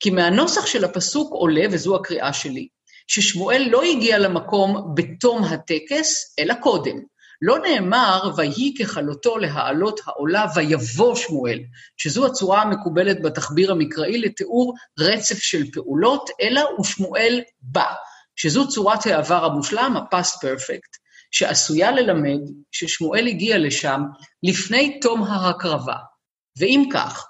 [0.00, 2.68] כי מהנוסח של הפסוק עולה, וזו הקריאה שלי,
[3.06, 7.13] ששמואל לא הגיע למקום בתום הטקס, אלא קודם.
[7.42, 11.58] לא נאמר, ויהי ככלותו להעלות העולה ויבוא שמואל,
[11.96, 17.92] שזו הצורה המקובלת בתחביר המקראי לתיאור רצף של פעולות, אלא ושמואל בא,
[18.36, 20.98] שזו צורת העבר המושלם, ה-past perfect,
[21.30, 22.40] שעשויה ללמד
[22.72, 24.02] ששמואל הגיע לשם
[24.42, 25.96] לפני תום ההקרבה.
[26.58, 27.26] ואם כך,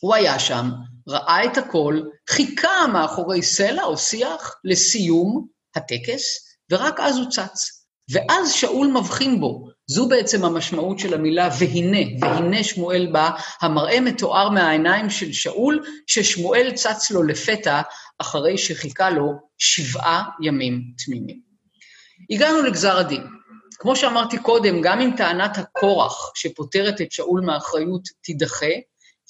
[0.00, 0.70] הוא היה שם,
[1.08, 2.00] ראה את הכל,
[2.30, 5.46] חיכה מאחורי סלע או שיח לסיום
[5.76, 6.22] הטקס,
[6.70, 7.83] ורק אז הוא צץ.
[8.10, 9.68] ואז שאול מבחין בו.
[9.86, 13.30] זו בעצם המשמעות של המילה והנה, והנה שמואל בא,
[13.60, 17.80] המראה מתואר מהעיניים של שאול, ששמואל צץ לו לפתע
[18.18, 21.40] אחרי שחיכה לו שבעה ימים תמימים.
[22.30, 23.22] הגענו לגזר הדין.
[23.78, 28.74] כמו שאמרתי קודם, גם אם טענת הכורח שפוטרת את שאול מאחריות תידחה,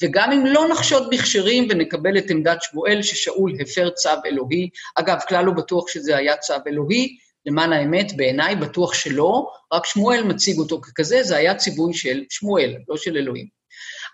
[0.03, 5.45] וגם אם לא נחשוד בכשרים ונקבל את עמדת שמואל ששאול הפר צו אלוהי, אגב, כלל
[5.45, 7.17] לא בטוח שזה היה צו אלוהי,
[7.47, 12.75] למען האמת, בעיניי בטוח שלא, רק שמואל מציג אותו ככזה, זה היה ציווי של שמואל,
[12.89, 13.47] לא של אלוהים.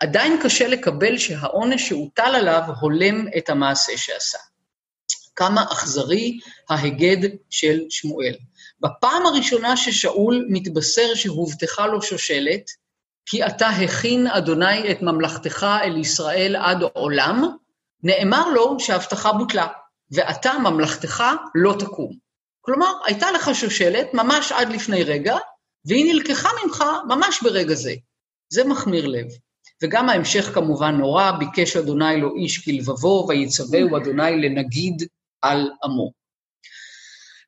[0.01, 4.39] עדיין קשה לקבל שהעונש שהוטל עליו הולם את המעשה שעשה.
[5.37, 6.39] כמה אכזרי
[6.71, 8.35] ההיגד של שמואל.
[8.81, 12.71] בפעם הראשונה ששאול מתבשר שהובטחה לו שושלת,
[13.27, 17.45] כי אתה הכין, אדוני, את ממלכתך אל ישראל עד עולם,
[18.03, 19.67] נאמר לו שההבטחה בוטלה,
[20.11, 21.25] ואתה, ממלכתך,
[21.55, 22.30] לא תקום.
[22.71, 25.37] כלומר, הייתה לך שושלת ממש עד לפני רגע,
[25.85, 27.95] והיא נלקחה ממך ממש ברגע זה.
[28.53, 29.27] זה מחמיר לב.
[29.83, 35.07] וגם ההמשך כמובן נורא, ביקש אדוני לו איש כלבבו, ויצווהו אדוני לנגיד
[35.43, 36.13] על עמו.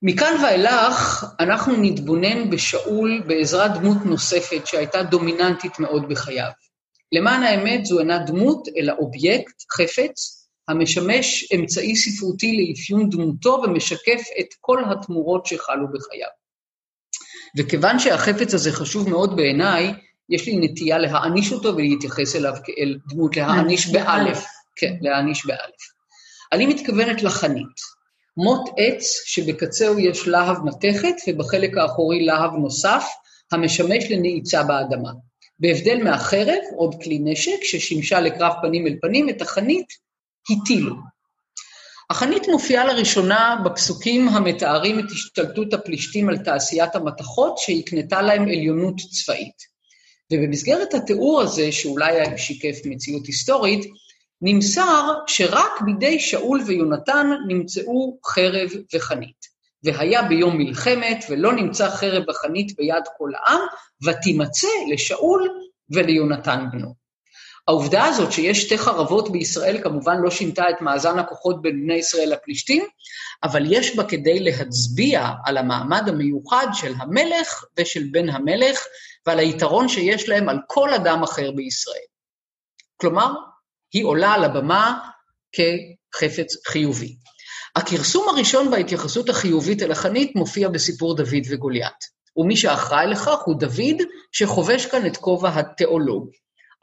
[0.03, 6.51] מכאן ואילך אנחנו נתבונן בשאול בעזרת דמות נוספת שהייתה דומיננטית מאוד בחייו.
[7.12, 14.46] למען האמת זו אינה דמות, אלא אובייקט, חפץ, המשמש אמצעי ספרותי לאפיון דמותו ומשקף את
[14.60, 16.28] כל התמורות שחלו בחייו.
[17.58, 19.92] וכיוון שהחפץ הזה חשוב מאוד בעיניי,
[20.28, 24.44] יש לי נטייה להעניש אותו ולהתייחס אליו כאל דמות, להעניש באלף.
[24.76, 25.82] כן, להעניש באלף.
[26.52, 27.92] אני מתכוונת לחנית.
[28.36, 33.04] מוט עץ שבקצהו יש להב מתכת ובחלק האחורי להב נוסף,
[33.52, 35.10] המשמש לנעיצה באדמה.
[35.58, 39.86] בהבדל מהחרב, עוד כלי נשק, ששימשה לקרב פנים אל פנים, את החנית
[40.51, 40.97] הטילו.
[42.11, 49.72] החנית מופיעה לראשונה בפסוקים המתארים את השתלטות הפלישתים על תעשיית המתכות, שהקנתה להם עליונות צבאית.
[50.32, 53.84] ובמסגרת התיאור הזה, שאולי שיקף מציאות היסטורית,
[54.43, 59.53] נמסר שרק בידי שאול ויונתן נמצאו חרב וחנית.
[59.84, 63.61] והיה ביום מלחמת, ולא נמצא חרב וחנית ביד כל העם,
[64.05, 65.49] ותימצא לשאול
[65.90, 67.01] וליונתן בנו.
[67.68, 72.32] העובדה הזאת שיש שתי חרבות בישראל כמובן לא שינתה את מאזן הכוחות בין בני ישראל
[72.32, 72.84] לפלישתים,
[73.42, 78.84] אבל יש בה כדי להצביע על המעמד המיוחד של המלך ושל בן המלך,
[79.26, 82.04] ועל היתרון שיש להם על כל אדם אחר בישראל.
[82.96, 83.32] כלומר,
[83.92, 84.98] היא עולה על הבמה
[85.52, 87.16] כחפץ חיובי.
[87.76, 92.12] הכרסום הראשון בהתייחסות החיובית אל החנית מופיע בסיפור דוד וגוליית.
[92.36, 94.02] ומי שאחראי לכך הוא דוד,
[94.32, 96.30] שחובש כאן את כובע התיאולוג.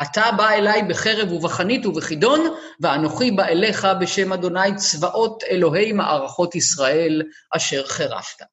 [0.01, 2.39] אתה בא אליי בחרב ובחנית ובחידון,
[2.81, 7.21] ואנוכי בא אליך בשם אדוני צבאות אלוהי מערכות ישראל,
[7.51, 8.45] אשר חירפת.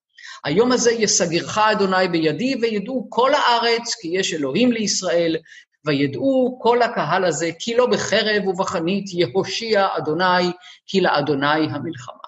[0.45, 5.37] היום הזה יסגרך אדוני בידי, וידעו כל הארץ, כי יש אלוהים לישראל,
[5.85, 10.53] וידעו כל הקהל הזה, כי לא בחרב ובחנית יהושיע אדוני,
[10.87, 12.27] כי לאדוני המלחמה.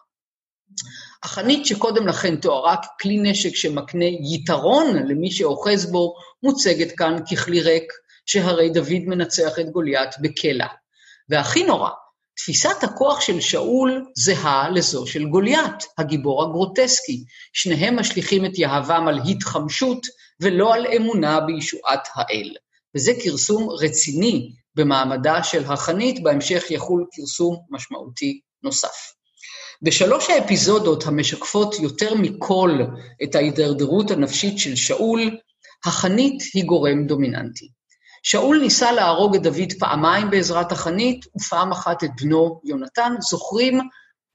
[1.23, 7.93] החנית שקודם לכן תוארה ככלי נשק שמקנה יתרון למי שאוחז בו, מוצגת כאן ככלי ריק,
[8.29, 10.67] שהרי דוד מנצח את גוליית בקלע.
[11.29, 11.91] והכי נורא,
[12.37, 17.25] תפיסת הכוח של שאול זהה לזו של גוליית, הגיבור הגרוטסקי.
[17.53, 20.07] שניהם משליכים את יהבם על התחמשות
[20.41, 22.55] ולא על אמונה בישועת האל.
[22.97, 29.13] וזה כרסום רציני במעמדה של החנית, בהמשך יחול כרסום משמעותי נוסף.
[29.83, 32.79] בשלוש האפיזודות המשקפות יותר מכל
[33.23, 35.39] את ההידרדרות הנפשית של שאול,
[35.85, 37.78] החנית היא גורם דומיננטי.
[38.23, 43.15] שאול ניסה להרוג את דוד פעמיים בעזרת החנית, ופעם אחת את בנו יונתן.
[43.21, 43.81] זוכרים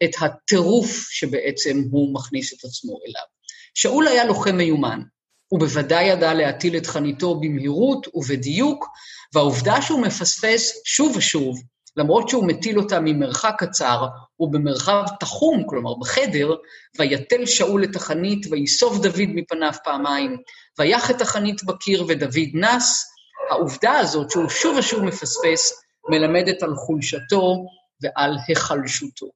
[0.04, 3.26] את הטירוף שבעצם הוא מכניס את עצמו אליו.
[3.74, 5.02] שאול היה לוחם מיומן,
[5.48, 8.88] הוא בוודאי ידע להטיל את חניתו במהירות ובדיוק,
[9.34, 11.62] והעובדה שהוא מפספס שוב ושוב,
[11.98, 14.06] למרות שהוא מטיל אותה ממרחק קצר
[14.40, 16.56] ובמרחב תחום, כלומר בחדר,
[17.00, 20.38] ויתל שאול את החנית, ויסוף דוד מפניו פעמיים,
[20.80, 23.13] ויח את החנית בקיר ודוד נס,
[23.50, 27.66] העובדה הזאת שהוא שוב ושוב מפספס, מלמדת על חולשתו
[28.02, 29.28] ועל היחלשותו.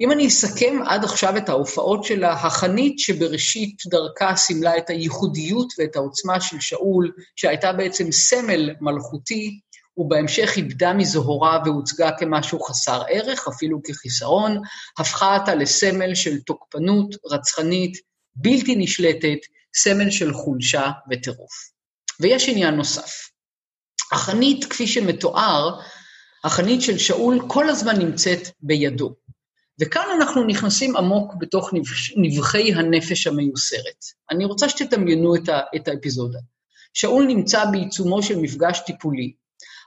[0.00, 5.96] אם אני אסכם עד עכשיו את ההופעות שלה, החנית שבראשית דרכה סימלה את הייחודיות ואת
[5.96, 9.60] העוצמה של שאול, שהייתה בעצם סמל מלכותי,
[9.96, 14.58] ובהמשך איבדה מזוהרה והוצגה כמשהו חסר ערך, אפילו כחיסרון,
[14.98, 17.96] הפכה אותה לסמל של תוקפנות, רצחנית,
[18.34, 19.38] בלתי נשלטת,
[19.74, 21.72] סמל של חולשה וטירוף.
[22.20, 23.28] ויש עניין נוסף.
[24.12, 25.80] החנית, כפי שמתואר,
[26.44, 29.14] החנית של שאול כל הזמן נמצאת בידו.
[29.80, 31.70] וכאן אנחנו נכנסים עמוק בתוך
[32.16, 34.04] נבחי הנפש המיוסרת.
[34.30, 36.38] אני רוצה שתדמיינו את, את האפיזודה.
[36.94, 39.32] שאול נמצא בעיצומו של מפגש טיפולי.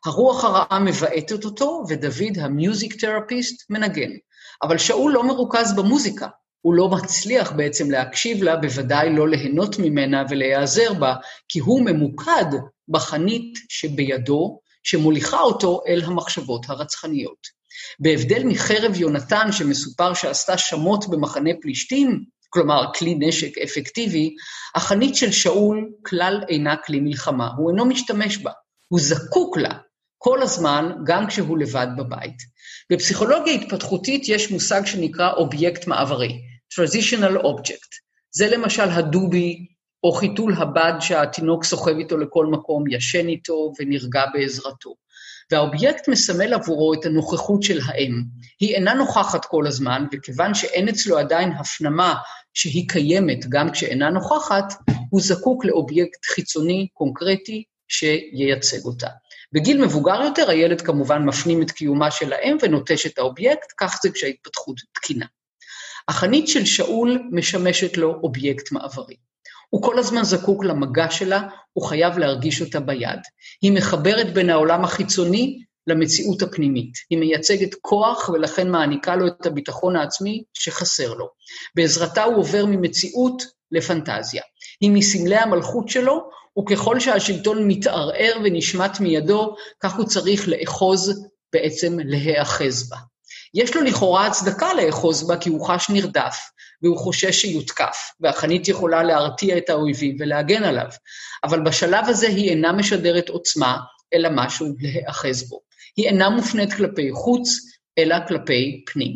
[0.06, 4.12] הרוח הרעה מבעטת אותו, ודוד, המיוזיק תרפיסט, מנגן.
[4.64, 6.28] אבל שאול לא מרוכז במוזיקה,
[6.66, 11.16] הוא לא מצליח בעצם להקשיב לה, בוודאי לא ליהנות ממנה ולהיעזר בה,
[11.50, 12.46] כי הוא ממוקד
[12.88, 17.48] בחנית שבידו, שמוליכה אותו אל המחשבות הרצחניות.
[18.00, 24.36] בהבדל מחרב יונתן, שמסופר שעשתה שמות במחנה פלישתים, כלומר כלי נשק אפקטיבי,
[24.76, 28.52] החנית של שאול כלל אינה כלי מלחמה, הוא אינו משתמש בה,
[28.88, 29.78] הוא זקוק לה
[30.18, 32.38] כל הזמן, גם כשהוא לבד בבית.
[32.92, 36.42] בפסיכולוגיה התפתחותית יש מושג שנקרא אובייקט מעברי,
[36.74, 37.90] Transitional Object.
[38.32, 39.66] זה למשל הדובי,
[40.04, 44.96] או חיתול הבד שהתינוק סוחב איתו לכל מקום, ישן איתו ונרגע בעזרתו.
[45.52, 48.24] והאובייקט מסמל עבורו את הנוכחות של האם.
[48.60, 52.16] היא אינה נוכחת כל הזמן, וכיוון שאין אצלו עדיין הפנמה
[52.54, 54.74] שהיא קיימת גם כשאינה נוכחת,
[55.10, 59.08] הוא זקוק לאובייקט חיצוני, קונקרטי, שייצג אותה.
[59.54, 64.10] בגיל מבוגר יותר, הילד כמובן מפנים את קיומה של האם ונוטש את האובייקט, כך זה
[64.12, 65.26] כשההתפתחות תקינה.
[66.08, 69.16] החנית של שאול משמשת לו אובייקט מעברי.
[69.70, 71.42] הוא כל הזמן זקוק למגע שלה,
[71.74, 73.20] הוא חייב להרגיש אותה ביד.
[73.62, 76.94] היא מחברת בין העולם החיצוני למציאות הפנימית.
[77.10, 81.30] היא מייצגת כוח ולכן מעניקה לו את הביטחון העצמי שחסר לו.
[81.76, 84.42] בעזרתה הוא עובר ממציאות לפנטזיה.
[84.82, 86.30] היא מסמלי המלכות שלו,
[86.60, 92.98] וככל שהשלטון מתערער ונשמט מידו, כך הוא צריך לאחוז, בעצם להיאחז בה.
[93.56, 96.38] יש לו לכאורה הצדקה לאחוז בה כי הוא חש נרדף,
[96.82, 100.90] והוא חושש שיותקף, והחנית יכולה להרתיע את האויבים ולהגן עליו.
[101.44, 103.78] אבל בשלב הזה היא אינה משדרת עוצמה,
[104.14, 105.60] אלא משהו להיאחז בו.
[105.98, 107.50] היא אינה מופנית כלפי חוץ,
[107.98, 109.16] אלא כלפי פנים.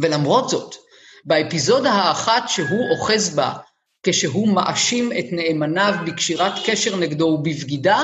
[0.00, 0.74] ולמרות זאת,
[1.24, 3.52] באפיזודה האחת שהוא אוחז בה,
[4.02, 8.02] כשהוא מאשים את נאמניו בקשירת קשר נגדו ובבגידה,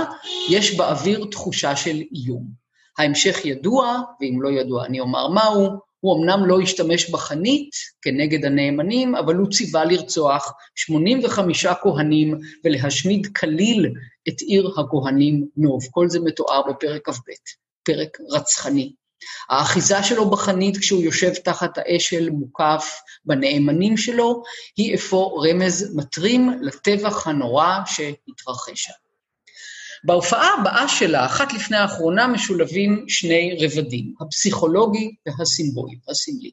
[0.51, 2.64] יש באוויר תחושה של איום.
[2.99, 5.69] ההמשך ידוע, ואם לא ידוע אני אומר מהו,
[6.01, 7.71] הוא אמנם לא השתמש בחנית
[8.03, 13.95] כנגד הנאמנים, אבל הוא ציווה לרצוח 85 כהנים ולהשמיד כליל
[14.29, 15.81] את עיר הכהנים נוב.
[15.91, 17.33] כל זה מתואר בפרק כ"ב,
[17.85, 18.93] פרק רצחני.
[19.51, 24.43] האחיזה שלו בחנית כשהוא יושב תחת האשל מוקף בנאמנים שלו,
[24.77, 29.04] היא אפוא רמז מטרים לטבח הנורא שהתרחש שם.
[30.05, 36.51] בהופעה הבאה שלה, אחת לפני האחרונה, משולבים שני רבדים, הפסיכולוגי והסימבולי, הסמלי.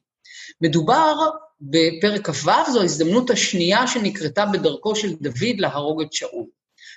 [0.60, 1.14] מדובר
[1.60, 6.46] בפרק כ"ו, זו ההזדמנות השנייה שנקרתה בדרכו של דוד להרוג את שאול.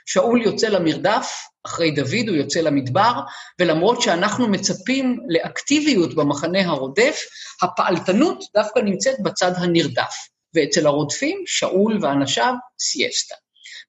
[0.05, 1.31] שאול יוצא למרדף,
[1.65, 3.13] אחרי דוד הוא יוצא למדבר,
[3.59, 7.19] ולמרות שאנחנו מצפים לאקטיביות במחנה הרודף,
[7.61, 10.15] הפעלתנות דווקא נמצאת בצד הנרדף.
[10.53, 13.35] ואצל הרודפים, שאול ואנשיו, סיאסטה.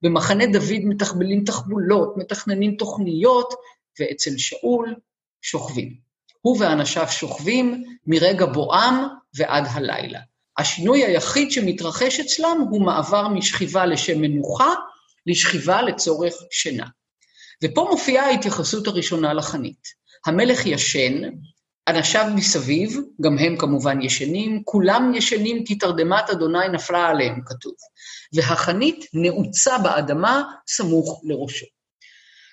[0.03, 3.55] במחנה דוד מתחבלים תחבולות, מתכננים תוכניות,
[4.01, 4.95] ואצל שאול
[5.43, 5.97] שוכבים.
[6.41, 8.95] הוא ואנשיו שוכבים מרגע בואם
[9.35, 10.21] ועד הלילה.
[10.59, 14.75] השינוי היחיד שמתרחש אצלם הוא מעבר משכיבה לשם מנוחה
[15.27, 16.87] לשכיבה לצורך שינה.
[17.65, 19.83] ופה מופיעה ההתייחסות הראשונה לחנית.
[20.27, 21.31] המלך ישן,
[21.89, 27.73] אנשיו מסביב, גם הם כמובן ישנים, כולם ישנים כי תרדמת אדוני נפלה עליהם, כתוב.
[28.33, 31.67] והחנית נעוצה באדמה סמוך לראשו.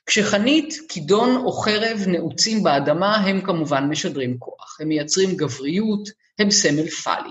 [0.05, 4.77] כשחנית, כידון או חרב נעוצים באדמה, הם כמובן משדרים כוח.
[4.79, 6.09] הם מייצרים גבריות,
[6.39, 7.29] הם סמל פאלי.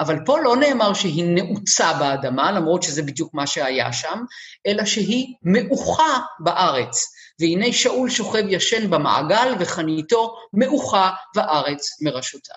[0.00, 4.24] אבל פה לא נאמר שהיא נעוצה באדמה, למרות שזה בדיוק מה שהיה שם,
[4.66, 7.06] אלא שהיא מעוכה בארץ.
[7.40, 12.56] והנה שאול שוכב ישן במעגל וחניתו מעוכה בארץ מראשותיו.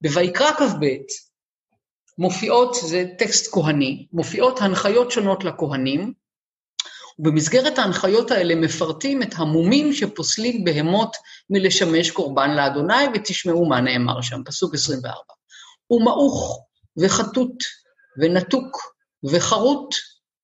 [0.00, 0.86] בויקרא כ"ב
[2.18, 6.12] מופיעות, זה טקסט כהני, מופיעות הנחיות שונות לכהנים,
[7.18, 11.16] ובמסגרת ההנחיות האלה מפרטים את המומים שפוסלים בהמות
[11.50, 15.18] מלשמש קורבן לאדוני, ותשמעו מה נאמר שם, פסוק 24.
[15.86, 16.64] הוא מעוך
[16.96, 17.64] וחטוט
[18.18, 18.94] ונתוק
[19.24, 19.94] וחרוט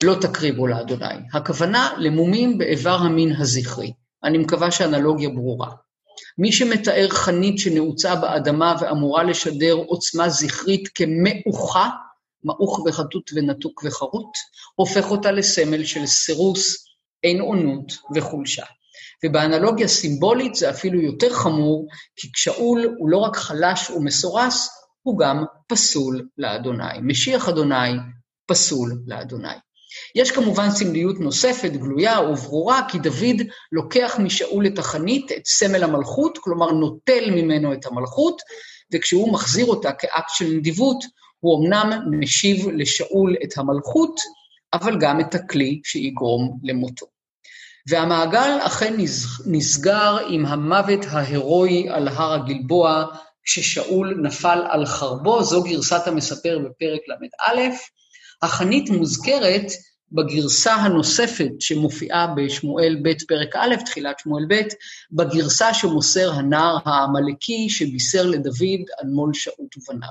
[0.04, 1.14] לא תקריבו לאדוני.
[1.32, 3.92] הכוונה למומים באיבר המין הזכרי.
[4.24, 5.70] אני מקווה שהאנלוגיה ברורה.
[6.38, 11.88] מי שמתאר חנית שנעוצה באדמה ואמורה לשדר עוצמה זכרית כמעוכה,
[12.44, 14.32] מעוך וחטוט ונתוק וחרוט,
[14.74, 16.84] הופך אותה לסמל של סירוס,
[17.22, 18.64] אין עונות וחולשה.
[19.24, 24.68] ובאנלוגיה סימבולית זה אפילו יותר חמור, כי כשאול הוא לא רק חלש ומסורס,
[25.02, 26.98] הוא גם פסול לאדוני.
[27.02, 27.90] משיח אדוני
[28.46, 29.56] פסול לאדוני.
[30.14, 36.38] יש כמובן סמליות נוספת, גלויה וברורה, כי דוד לוקח משאול את החנית, את סמל המלכות,
[36.38, 38.42] כלומר נוטל ממנו את המלכות,
[38.92, 41.04] וכשהוא מחזיר אותה כאקט של נדיבות,
[41.40, 44.20] הוא אמנם משיב לשאול את המלכות,
[44.72, 47.06] אבל גם את הכלי שיגרום למותו.
[47.88, 48.94] והמעגל אכן
[49.46, 53.04] נסגר עם המוות ההירואי על הר הגלבוע,
[53.44, 57.60] כששאול נפל על חרבו, זו גרסת המספר בפרק ל"א.
[58.42, 59.66] החנית מוזכרת
[60.12, 64.60] בגרסה הנוספת שמופיעה בשמואל ב' פרק א', תחילת שמואל ב',
[65.12, 70.10] בגרסה שמוסר הנער העמלקי שבישר לדוד על מול שאול ובניו.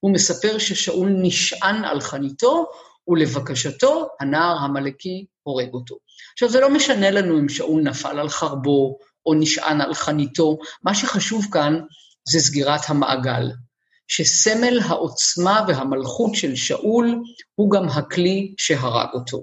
[0.00, 2.66] הוא מספר ששאול נשען על חניתו,
[3.08, 5.96] ולבקשתו הנער המלאקי הורג אותו.
[6.32, 10.94] עכשיו, זה לא משנה לנו אם שאול נפל על חרבו או נשען על חניתו, מה
[10.94, 11.80] שחשוב כאן
[12.28, 13.50] זה סגירת המעגל,
[14.12, 17.22] שסמל העוצמה והמלכות של שאול
[17.54, 19.42] הוא גם הכלי שהרג אותו.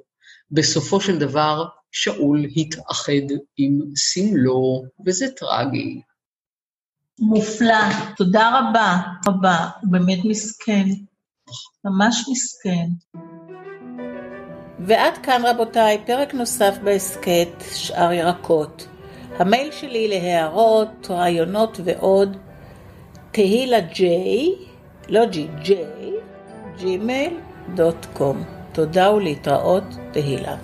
[0.52, 6.02] בסופו של דבר, שאול התאחד עם סמלו, וזה טרגי.
[7.20, 7.84] מופלא,
[8.18, 8.98] תודה רבה,
[9.28, 10.86] רבה, הוא באמת מסכן,
[11.86, 12.88] ממש מסכן.
[14.80, 18.88] ועד כאן רבותיי, פרק נוסף בהסכת שאר ירקות.
[19.40, 22.38] המייל שלי להערות, רעיונות ועוד,
[23.38, 24.56] תהילה ג'יי,
[25.10, 26.12] לא ג'י, ג'יי,
[26.78, 27.34] ג'ימייל
[27.76, 28.44] דוט קום.
[28.72, 30.56] תודה ולהתראות, תהילה.